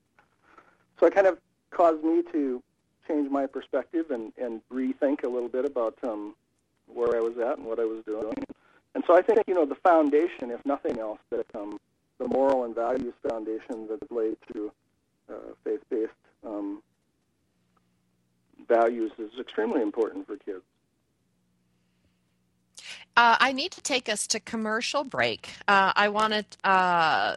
[0.99, 1.39] So it kind of
[1.71, 2.63] caused me to
[3.07, 6.35] change my perspective and, and rethink a little bit about um,
[6.87, 8.35] where I was at and what I was doing.
[8.95, 11.79] And so I think, you know, the foundation, if nothing else, that um,
[12.19, 14.73] the moral and values foundation that's laid through
[15.29, 16.13] uh, faith-based
[16.47, 16.83] um,
[18.69, 20.63] values is extremely important for kids.
[23.17, 25.49] Uh, I need to take us to commercial break.
[25.67, 27.37] Uh, I want to uh,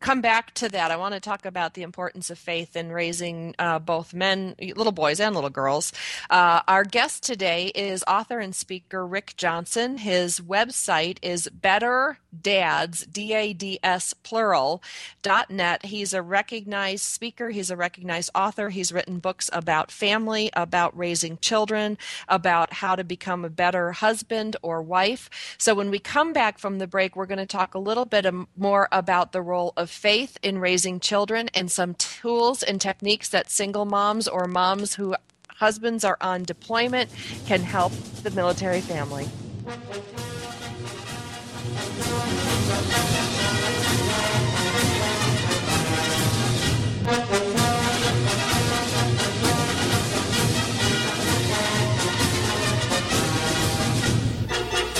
[0.00, 0.90] come back to that.
[0.90, 4.92] I want to talk about the importance of faith in raising uh, both men, little
[4.92, 5.92] boys, and little girls.
[6.30, 9.98] Uh, our guest today is author and speaker Rick Johnson.
[9.98, 14.82] His website is Better D A D S plural,
[15.22, 15.86] dot net.
[15.86, 18.68] He's a recognized speaker, he's a recognized author.
[18.68, 21.96] He's written books about family, about raising children,
[22.28, 25.30] about how to become a better husband or wife.
[25.56, 28.26] So when we come back from the break, we're going to talk a little bit
[28.56, 33.50] more about the role of faith in raising children and some tools and techniques that
[33.50, 35.14] single moms or moms who
[35.48, 37.10] husbands are on deployment
[37.46, 39.26] can help the military family.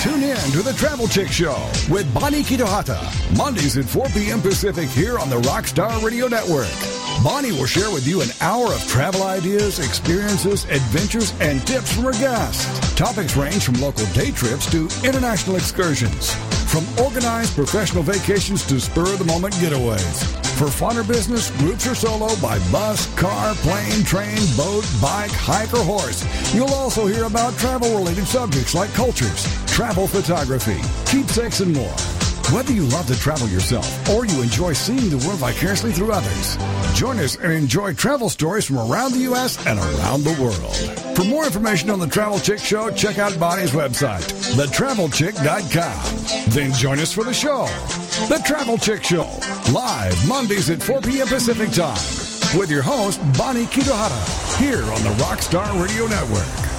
[0.00, 1.54] Tune in to the Travel Chick Show
[1.90, 4.40] with Bonnie Kitohata, Mondays at 4 p.m.
[4.40, 6.70] Pacific here on the Rockstar Radio Network.
[7.22, 12.04] Bonnie will share with you an hour of travel ideas, experiences, adventures, and tips from
[12.04, 12.94] her guests.
[12.94, 16.34] Topics range from local day trips to international excursions.
[16.70, 20.22] From organized professional vacations to spur of the moment getaways.
[20.56, 25.74] For fun or business, groups or solo, by bus, car, plane, train, boat, bike, hike,
[25.74, 26.24] or horse.
[26.54, 31.96] You'll also hear about travel related subjects like cultures, travel photography, keepsakes, and more.
[32.54, 36.56] Whether you love to travel yourself or you enjoy seeing the world vicariously through others,
[36.94, 39.58] join us and enjoy travel stories from around the U.S.
[39.66, 41.09] and around the world.
[41.20, 44.22] For more information on the Travel Chick Show, check out Bonnie's website,
[44.54, 46.50] thetravelchick.com.
[46.50, 47.66] Then join us for the show,
[48.34, 49.28] The Travel Chick Show,
[49.70, 51.28] live Mondays at 4 p.m.
[51.28, 56.69] Pacific Time, with your host, Bonnie Kitohara, here on the Rockstar Radio Network.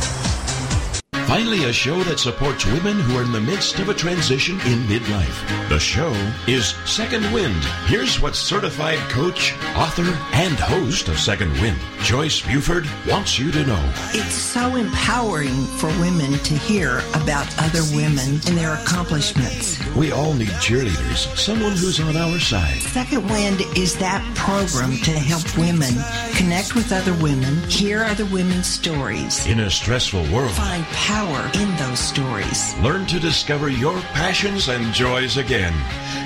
[1.31, 4.79] Finally, a show that supports women who are in the midst of a transition in
[4.79, 5.69] midlife.
[5.69, 6.11] The show
[6.45, 7.63] is Second Wind.
[7.85, 10.03] Here's what certified coach, author,
[10.33, 13.93] and host of Second Wind, Joyce Buford, wants you to know.
[14.09, 19.79] It's so empowering for women to hear about other women and their accomplishments.
[19.95, 22.81] We all need cheerleaders, someone who's on our side.
[22.81, 25.93] Second Wind is that program to help women
[26.35, 31.75] connect with other women, hear other women's stories, In a stressful world, find power in
[31.77, 32.75] those stories.
[32.79, 35.71] learn to discover your passions and joys again.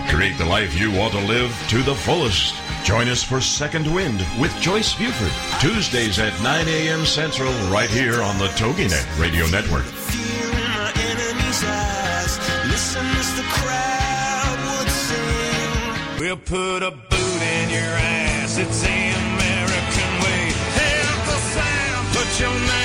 [0.08, 2.56] Create the life you want to live to the fullest.
[2.86, 7.06] Join us for Second Wind with Joyce Buford, Tuesdays at 9 a.m.
[7.06, 9.84] Central, right here on the TogiNet Radio Network.
[9.84, 12.40] Fear in my enemy's eyes.
[12.72, 16.20] Listen as the crowd would sing.
[16.22, 18.58] We'll put a boot in your ass.
[18.58, 20.54] It's the American way.
[20.80, 22.85] Hey, Uncle Sam, put your name at the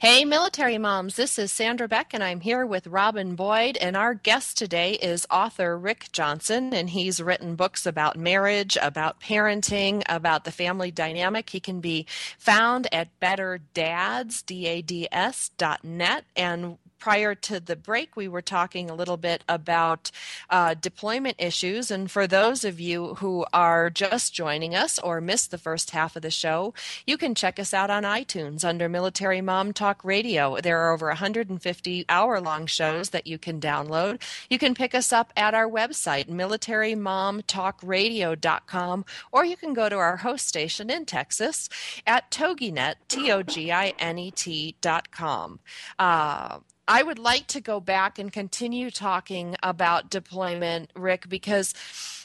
[0.00, 3.76] Hey, military moms, this is Sandra Beck, and I'm here with Robin Boyd.
[3.76, 9.20] And our guest today is author Rick Johnson, and he's written books about marriage, about
[9.20, 11.50] parenting, about the family dynamic.
[11.50, 12.06] He can be
[12.38, 16.24] found at betterdads, D-A-D-S, dot net.
[16.34, 20.10] And prior to the break, we were talking a little bit about
[20.50, 21.90] uh, deployment issues.
[21.90, 26.14] And for those of you who are just joining us or missed the first half
[26.14, 26.74] of the show,
[27.06, 30.60] you can check us out on iTunes under Military Mom Talk Radio.
[30.60, 34.20] There are over 150 hour long shows that you can download.
[34.48, 40.18] You can pick us up at our website, militarymomtalkradio.com, or you can go to our
[40.18, 41.68] host station in Texas
[42.06, 45.58] at Toginet, T O G I N E T dot com.
[45.98, 46.58] Uh,
[46.90, 51.72] I would like to go back and continue talking about deployment, Rick, because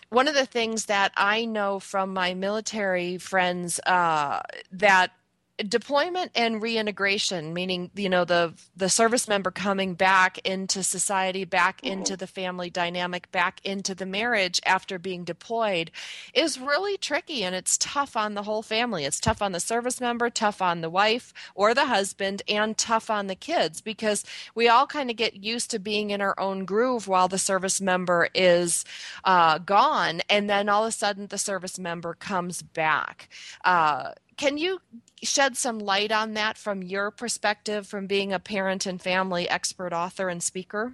[0.10, 4.42] one of the things that I know from my military friends uh,
[4.72, 5.12] that
[5.58, 11.82] deployment and reintegration meaning you know the the service member coming back into society back
[11.82, 15.92] into the family dynamic back into the marriage after being deployed
[16.34, 19.06] is really tricky and it's tough on the whole family.
[19.06, 23.10] It's tough on the service member tough on the wife or the husband and tough
[23.10, 26.66] on the kids because we all kind of get used to being in our own
[26.66, 28.86] groove while the service member is
[29.24, 33.30] uh, gone and then all of a sudden the service member comes back.
[33.64, 34.82] Uh, can you
[35.26, 39.92] shed some light on that from your perspective from being a parent and family expert
[39.92, 40.94] author and speaker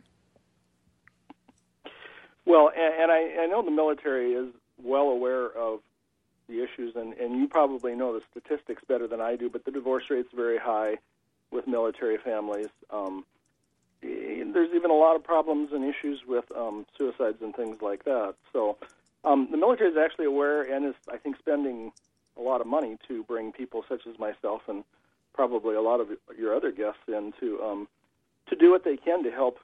[2.46, 4.48] Well, and, and I, I know the military is
[4.82, 5.80] well aware of
[6.48, 9.72] the issues, and, and you probably know the statistics better than I do, but the
[9.72, 10.98] divorce rate's very high
[11.52, 12.68] with military families.
[12.90, 13.26] Um,
[14.02, 18.34] there's even a lot of problems and issues with um, suicides and things like that.
[18.52, 18.78] So
[19.24, 21.92] um, the military is actually aware and is, I think, spending
[22.42, 24.84] a lot of money to bring people such as myself and
[25.34, 27.88] probably a lot of your other guests in to um,
[28.50, 29.60] to do what they can to help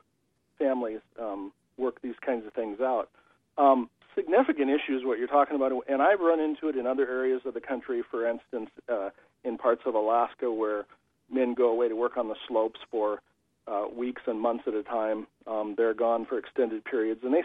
[0.58, 3.10] families um, work these kinds of things out.
[3.58, 7.42] Um, significant issues, what you're talking about, and I've run into it in other areas
[7.46, 8.02] of the country.
[8.10, 9.10] For instance, uh,
[9.44, 10.86] in parts of Alaska where
[11.32, 13.22] men go away to work on the slopes for
[13.68, 15.28] uh, weeks and months at a time.
[15.46, 17.44] Um, they're gone for extended periods, and they,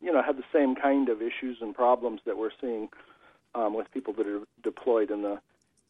[0.00, 2.88] you know, have the same kind of issues and problems that we're seeing
[3.54, 5.40] um, with people that are deployed in the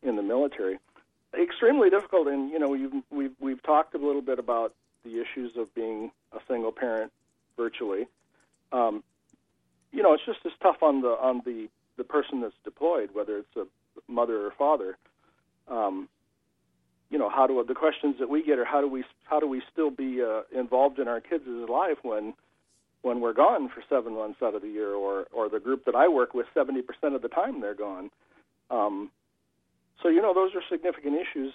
[0.02, 0.78] in the military.
[1.38, 5.56] Extremely difficult, and you know, we've we've we've talked a little bit about the issues
[5.56, 7.12] of being a single parent
[7.56, 8.06] virtually.
[8.72, 9.02] Um,
[9.92, 13.38] you know, it's just as tough on the on the the person that's deployed, whether
[13.38, 13.66] it's a
[14.08, 14.96] mother or father.
[15.68, 16.08] Um,
[17.10, 19.46] you know, how do the questions that we get are how do we how do
[19.46, 22.34] we still be uh, involved in our kids' life when
[23.02, 25.94] when we're gone for seven months out of the year, or or the group that
[25.94, 28.10] I work with, seventy percent of the time they're gone.
[28.70, 29.10] Um,
[30.02, 31.52] so you know, those are significant issues.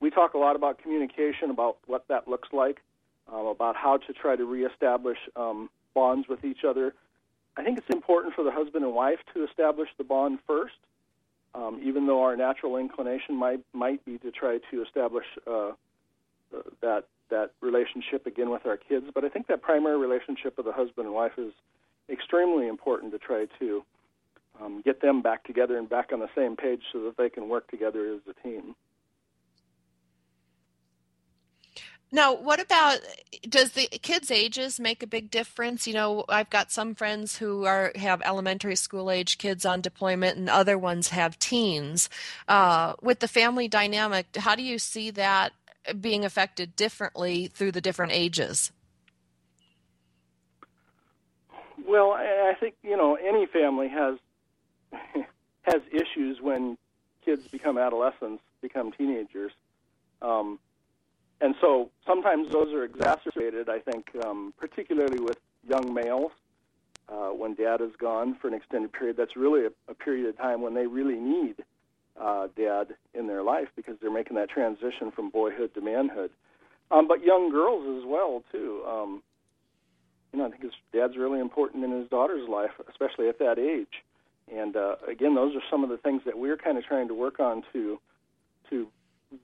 [0.00, 2.80] We talk a lot about communication, about what that looks like,
[3.32, 6.94] um, about how to try to reestablish um, bonds with each other.
[7.56, 10.76] I think it's important for the husband and wife to establish the bond first,
[11.54, 15.72] um, even though our natural inclination might might be to try to establish uh, uh,
[16.80, 19.06] that that relationship again with our kids.
[19.14, 21.52] But I think that primary relationship of the husband and wife is
[22.10, 23.84] extremely important to try to
[24.60, 27.48] um, get them back together and back on the same page so that they can
[27.48, 28.74] work together as a team.
[32.10, 33.00] Now, what about
[33.46, 35.86] does the kids' ages make a big difference?
[35.86, 40.38] You know, I've got some friends who are have elementary school age kids on deployment,
[40.38, 42.08] and other ones have teens.
[42.48, 45.52] Uh, with the family dynamic, how do you see that
[46.00, 48.72] being affected differently through the different ages?
[51.86, 54.18] Well, I think you know any family has
[55.62, 56.76] has issues when
[57.24, 59.52] kids become adolescents, become teenagers,
[60.20, 60.58] um,
[61.40, 63.68] and so sometimes those are exacerbated.
[63.68, 66.32] I think, um, particularly with young males,
[67.08, 69.16] uh, when dad is gone for an extended period.
[69.16, 71.56] That's really a, a period of time when they really need
[72.20, 76.30] uh, dad in their life because they're making that transition from boyhood to manhood.
[76.90, 78.82] Um, but young girls as well too.
[78.88, 79.22] Um,
[80.32, 83.58] you know, I think his dad's really important in his daughter's life, especially at that
[83.58, 84.02] age.
[84.52, 87.14] And uh, again, those are some of the things that we're kind of trying to
[87.14, 87.98] work on to
[88.70, 88.88] to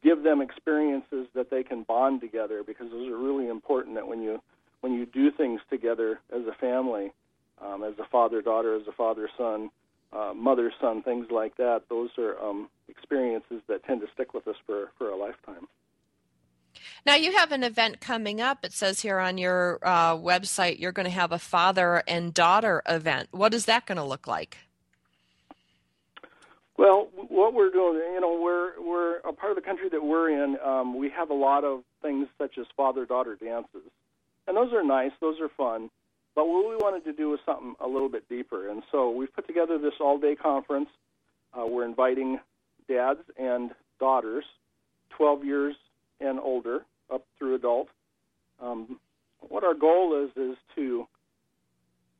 [0.02, 3.94] give them experiences that they can bond together because those are really important.
[3.96, 4.40] That when you
[4.80, 7.12] when you do things together as a family,
[7.60, 9.70] um, as a father daughter, as a father son,
[10.14, 14.46] uh, mother son, things like that, those are um, experiences that tend to stick with
[14.48, 15.66] us for for a lifetime.
[17.06, 18.64] Now you have an event coming up.
[18.64, 22.82] It says here on your uh, website you're going to have a father and daughter
[22.86, 23.28] event.
[23.30, 24.58] What is that going to look like?
[26.76, 30.30] Well, what we're doing, you know, we're we're a part of the country that we're
[30.30, 30.58] in.
[30.58, 33.88] Um, we have a lot of things such as father-daughter dances,
[34.48, 35.12] and those are nice.
[35.20, 35.90] Those are fun.
[36.34, 39.32] But what we wanted to do was something a little bit deeper, and so we've
[39.32, 40.88] put together this all-day conference.
[41.52, 42.40] Uh, we're inviting
[42.88, 43.70] dads and
[44.00, 44.44] daughters,
[45.10, 45.76] 12 years
[46.20, 47.88] and older, up through adult.
[48.60, 48.98] Um,
[49.40, 51.06] what our goal is is to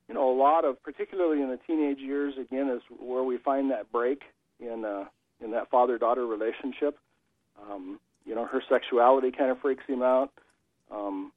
[0.07, 3.71] you know, a lot of, particularly in the teenage years, again, is where we find
[3.71, 4.21] that break
[4.59, 5.05] in uh,
[5.43, 6.97] in that father daughter relationship.
[7.61, 10.31] Um, you know, her sexuality kind of freaks him out.
[10.91, 11.31] Um,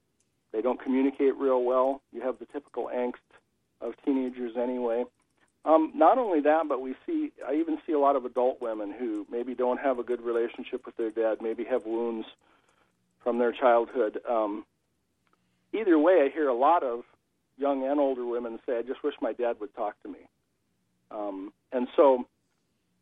[0.51, 2.01] they don't communicate real well.
[2.11, 3.13] You have the typical angst
[3.81, 5.05] of teenagers anyway.
[5.65, 8.93] Um, not only that, but we see I even see a lot of adult women
[8.97, 12.25] who maybe don't have a good relationship with their dad, maybe have wounds
[13.23, 14.19] from their childhood.
[14.27, 14.65] Um,
[15.73, 17.03] either way, I hear a lot of
[17.57, 20.19] young and older women say, "I just wish my dad would talk to me."
[21.11, 22.25] Um, and so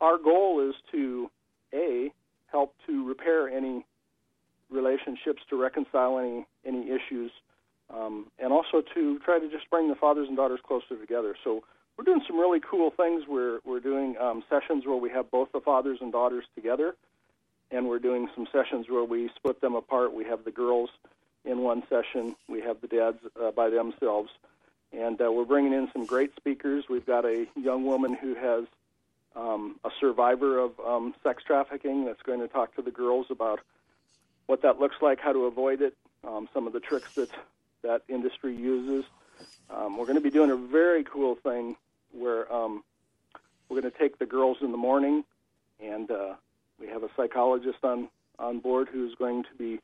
[0.02, 1.30] our goal is to
[1.74, 2.12] a
[2.48, 3.86] help to repair any
[4.70, 7.32] relationships, to reconcile any any issues,
[7.94, 11.36] um, and also to try to just bring the fathers and daughters closer together.
[11.44, 11.64] So
[11.98, 13.24] we're doing some really cool things.
[13.28, 16.96] We're we're doing um, sessions where we have both the fathers and daughters together,
[17.72, 20.14] and we're doing some sessions where we split them apart.
[20.14, 20.90] We have the girls
[21.46, 24.30] in one session, we have the dads uh, by themselves,
[24.92, 26.86] and uh, we're bringing in some great speakers.
[26.90, 28.66] We've got a young woman who has
[29.36, 33.62] um, a survivor of um, sex trafficking that's going to talk to the girls about
[34.48, 35.96] what that looks like, how to avoid it,
[36.28, 37.30] um, some of the tricks that
[37.84, 39.06] that industry uses.
[39.70, 41.76] Um, we're going to be doing a very cool thing
[42.12, 42.84] where um,
[43.70, 45.24] we're going to take the girls in the morning,
[45.80, 46.34] and uh,
[46.80, 49.80] we have a psychologist on on board who's going to be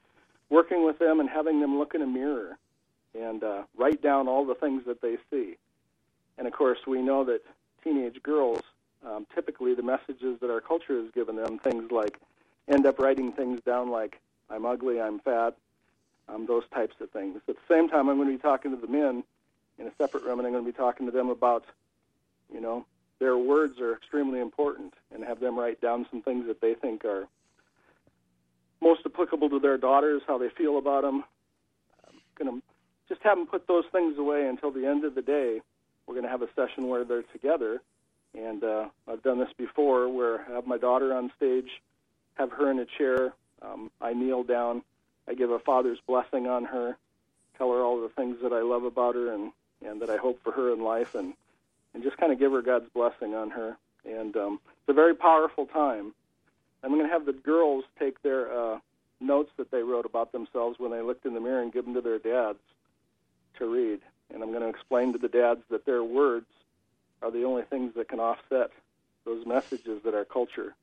[0.49, 2.57] working with them and having them look in a mirror
[3.19, 5.55] and uh, write down all the things that they see.
[6.37, 7.41] And of course, we know that
[7.83, 8.61] teenage girls
[9.05, 12.19] um, typically the messages that our culture has given them, things like
[12.67, 14.19] end up writing things down like
[14.49, 15.55] I'm ugly, I'm fat,
[16.29, 17.37] um, those types of things.
[17.47, 19.23] At the same time, I'm going to be talking to the men
[19.77, 21.65] in a separate room, and I'm going to be talking to them about,
[22.53, 22.85] you know,
[23.19, 27.05] their words are extremely important, and have them write down some things that they think
[27.05, 27.27] are
[28.81, 31.23] most applicable to their daughters, how they feel about them.
[32.07, 32.65] I'm going to
[33.07, 35.61] just have them put those things away until the end of the day.
[36.05, 37.81] We're going to have a session where they're together
[38.35, 41.69] and uh, I've done this before where I have my daughter on stage,
[42.35, 43.33] have her in a chair.
[43.63, 44.83] Um, I kneel down.
[45.27, 46.97] I give a father's blessing on her,
[47.57, 49.51] tell her all the things that I love about her and,
[49.85, 51.33] and that I hope for her in life, and,
[51.93, 53.77] and just kind of give her God's blessing on her.
[54.05, 56.13] And um, it's a very powerful time.
[56.83, 58.79] I'm going to have the girls take their uh,
[59.21, 61.93] notes that they wrote about themselves when they looked in the mirror and give them
[61.93, 62.59] to their dads
[63.59, 64.01] to read.
[64.33, 66.47] And I'm going to explain to the dads that their words
[67.21, 68.71] are the only things that can offset
[69.23, 70.75] those messages that our culture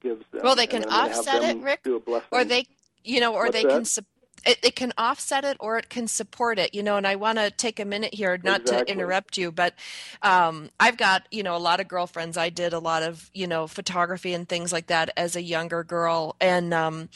[0.00, 0.42] gives them.
[0.42, 1.86] Well, they can offset it, Rick,
[2.32, 2.66] or they,
[3.04, 3.72] you know, or What's they that?
[3.72, 3.84] can.
[3.84, 4.02] Su-
[4.44, 7.38] it, it can offset it or it can support it you know and i want
[7.38, 8.84] to take a minute here not Exactly.
[8.84, 9.74] to interrupt you but
[10.22, 13.46] um, i've got you know a lot of girlfriends i did a lot of you
[13.46, 17.08] know photography and things like that as a younger girl and um,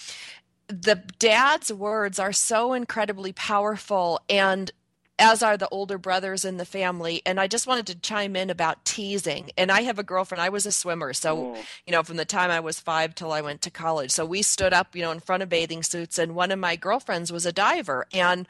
[0.69, 4.73] the dad's words are so incredibly powerful and
[5.21, 8.51] as are the older brothers in the family and i just wanted to chime in
[8.51, 9.51] about teasing.
[9.57, 10.43] And i have a girlfriend.
[10.43, 11.63] I was a swimmer so oh.
[11.87, 14.11] you know from the time i was five till i went to college.
[14.11, 16.77] So we stood up you know in front of bathing suits and one of my
[16.77, 18.49] girlfriends was a diver and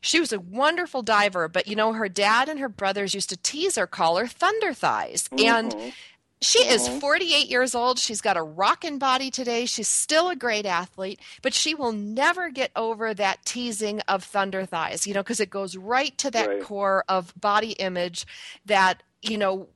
[0.00, 3.36] she was a wonderful diver but you know her dad and her brothers used to
[3.36, 5.28] tease her call her thunder thighs.
[5.38, 5.90] And uh-huh.
[6.42, 6.98] She is mm-hmm.
[7.00, 7.98] 48 years old.
[7.98, 9.66] She's got a rockin' body today.
[9.66, 14.64] She's still a great athlete, but she will never get over that teasing of thunder
[14.64, 16.62] thighs, you know, because it goes right to that Right.
[16.62, 18.26] core of body image
[18.64, 19.68] that, you know,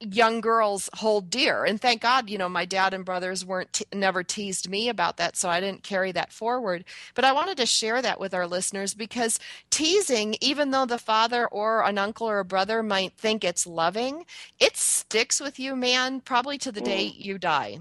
[0.00, 1.64] young girls hold dear.
[1.64, 5.18] And thank god you know my dad and brothers weren't te- never teased me about
[5.18, 6.84] that so i didn't carry that forward.
[7.14, 9.38] But i wanted to share that with our listeners because
[9.68, 14.24] teasing even though the father or an uncle or a brother might think it's loving
[14.58, 17.78] it sticks with you man probably to the day you die.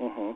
[0.00, 0.32] Hmm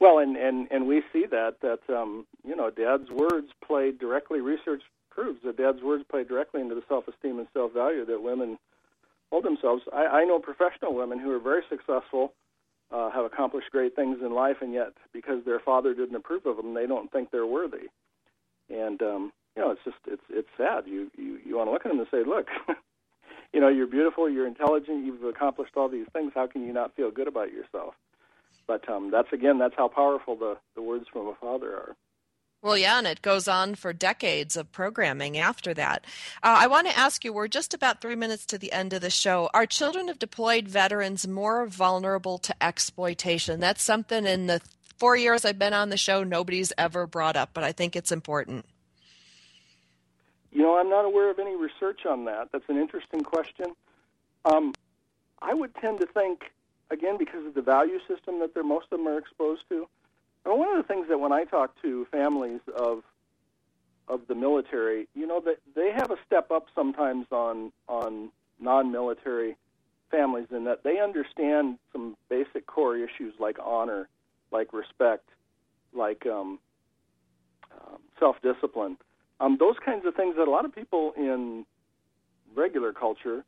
[0.00, 4.40] Well, and, and, and we see that that um, you know Dad's words play directly.
[4.40, 8.58] Research proves that Dad's words play directly into the self-esteem and self-value that women
[9.32, 9.82] hold themselves.
[9.92, 12.34] I, I know professional women who are very successful,
[12.92, 16.58] uh, have accomplished great things in life, and yet because their father didn't approve of
[16.58, 17.88] them, they don't think they're worthy.
[18.68, 20.84] And um, you know, it's just it's it's sad.
[20.86, 22.46] You you you want to look at them and say, look.
[23.54, 26.32] You know, you're beautiful, you're intelligent, you've accomplished all these things.
[26.34, 27.92] How can you not feel good about yourself?
[28.66, 31.96] But um, that's again, that's how powerful the, the words from a father are.
[32.62, 36.04] Well, yeah, and it goes on for decades of programming after that.
[36.44, 39.00] Uh, I want to ask you we're just about three minutes to the end of
[39.00, 39.50] the show.
[39.52, 43.58] Are children of deployed veterans more vulnerable to exploitation?
[43.58, 44.60] That's something in the
[44.96, 48.12] four years I've been on the show nobody's ever brought up, but I think it's
[48.12, 48.64] important.
[50.52, 52.50] You know, I'm not aware of any research on that.
[52.52, 53.74] That's an interesting question.
[54.44, 54.72] Um,
[55.40, 56.52] I would tend to think,
[56.92, 59.88] again, because of the value system that they're, most of them are exposed to.
[60.44, 63.02] And one of the things that when I talk to families of
[64.08, 68.30] of the military, you know, that they have a step up sometimes on on
[68.60, 69.56] non-military
[70.10, 74.08] families in that they understand some basic core issues like honor,
[74.50, 75.28] like respect,
[75.94, 76.58] like um,
[77.72, 78.98] um, self-discipline
[79.42, 81.66] um, those kinds of things that a lot of people in
[82.54, 83.44] regular culture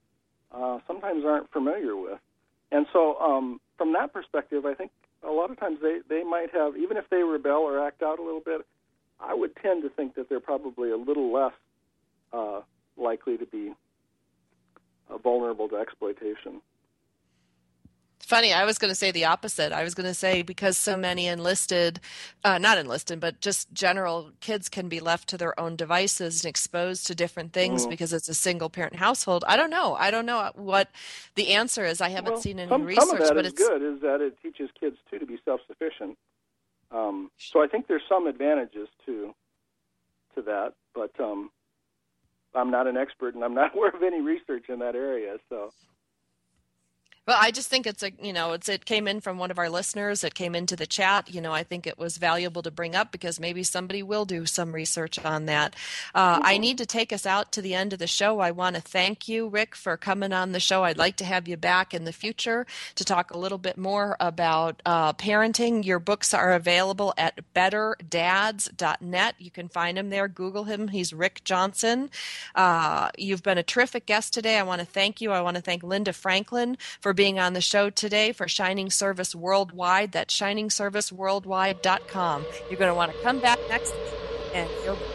[0.53, 2.19] uh, sometimes aren't familiar with.
[2.73, 4.91] And so, um, from that perspective, I think
[5.27, 8.19] a lot of times they, they might have, even if they rebel or act out
[8.19, 8.67] a little bit,
[9.21, 11.53] I would tend to think that they're probably a little less
[12.33, 12.61] uh,
[12.97, 13.73] likely to be
[15.11, 16.61] uh, vulnerable to exploitation.
[18.27, 19.71] Funny, I was going to say the opposite.
[19.71, 22.01] I was going to say because so many enlisted,
[22.43, 26.49] uh, not enlisted, but just general kids can be left to their own devices and
[26.49, 27.91] exposed to different things Mhm.
[27.91, 29.45] because it's a single parent household.
[29.47, 29.95] I don't know.
[29.95, 30.89] I don't know what
[31.35, 32.01] the answer is.
[32.01, 33.83] I haven't Well, seen any some, research, some of that but is it's good.
[33.83, 36.19] Is that it teaches kids too to be self-sufficient.
[36.91, 39.35] Um, so I think there's some advantages to
[40.35, 41.51] to that, but um,
[42.55, 45.39] I'm not an expert and I'm not aware of any research in that area.
[45.51, 45.73] So
[47.27, 49.59] Well, I just think it's a you know it's it came in from one of
[49.59, 50.25] our listeners.
[50.25, 51.33] It came into the chat.
[51.33, 54.45] You know, I think it was valuable to bring up because maybe somebody will do
[54.45, 55.75] some research on that.
[56.15, 58.41] Uh, I need to take us out to the end of the show.
[58.41, 60.85] I want to thank you, Rick, for coming on the show.
[60.85, 64.19] I'd like to have you back in the future to talk a little bit more
[64.21, 65.83] about uh, parenting.
[65.83, 69.35] Your books are available at betterdads.net.
[69.39, 70.29] You can find him there.
[70.29, 70.89] Google him.
[70.89, 72.11] He's Rick Johnson.
[72.55, 74.59] Uh, you've been a terrific guest today.
[74.59, 75.33] I want to thank you.
[75.33, 79.35] I want to thank Linda Franklin for being on the show today for Shining Service
[79.35, 80.13] Worldwide.
[80.13, 82.47] That's shiningserviceworldwide.com.
[82.69, 83.93] You're going to want to come back next
[84.55, 85.14] and happens.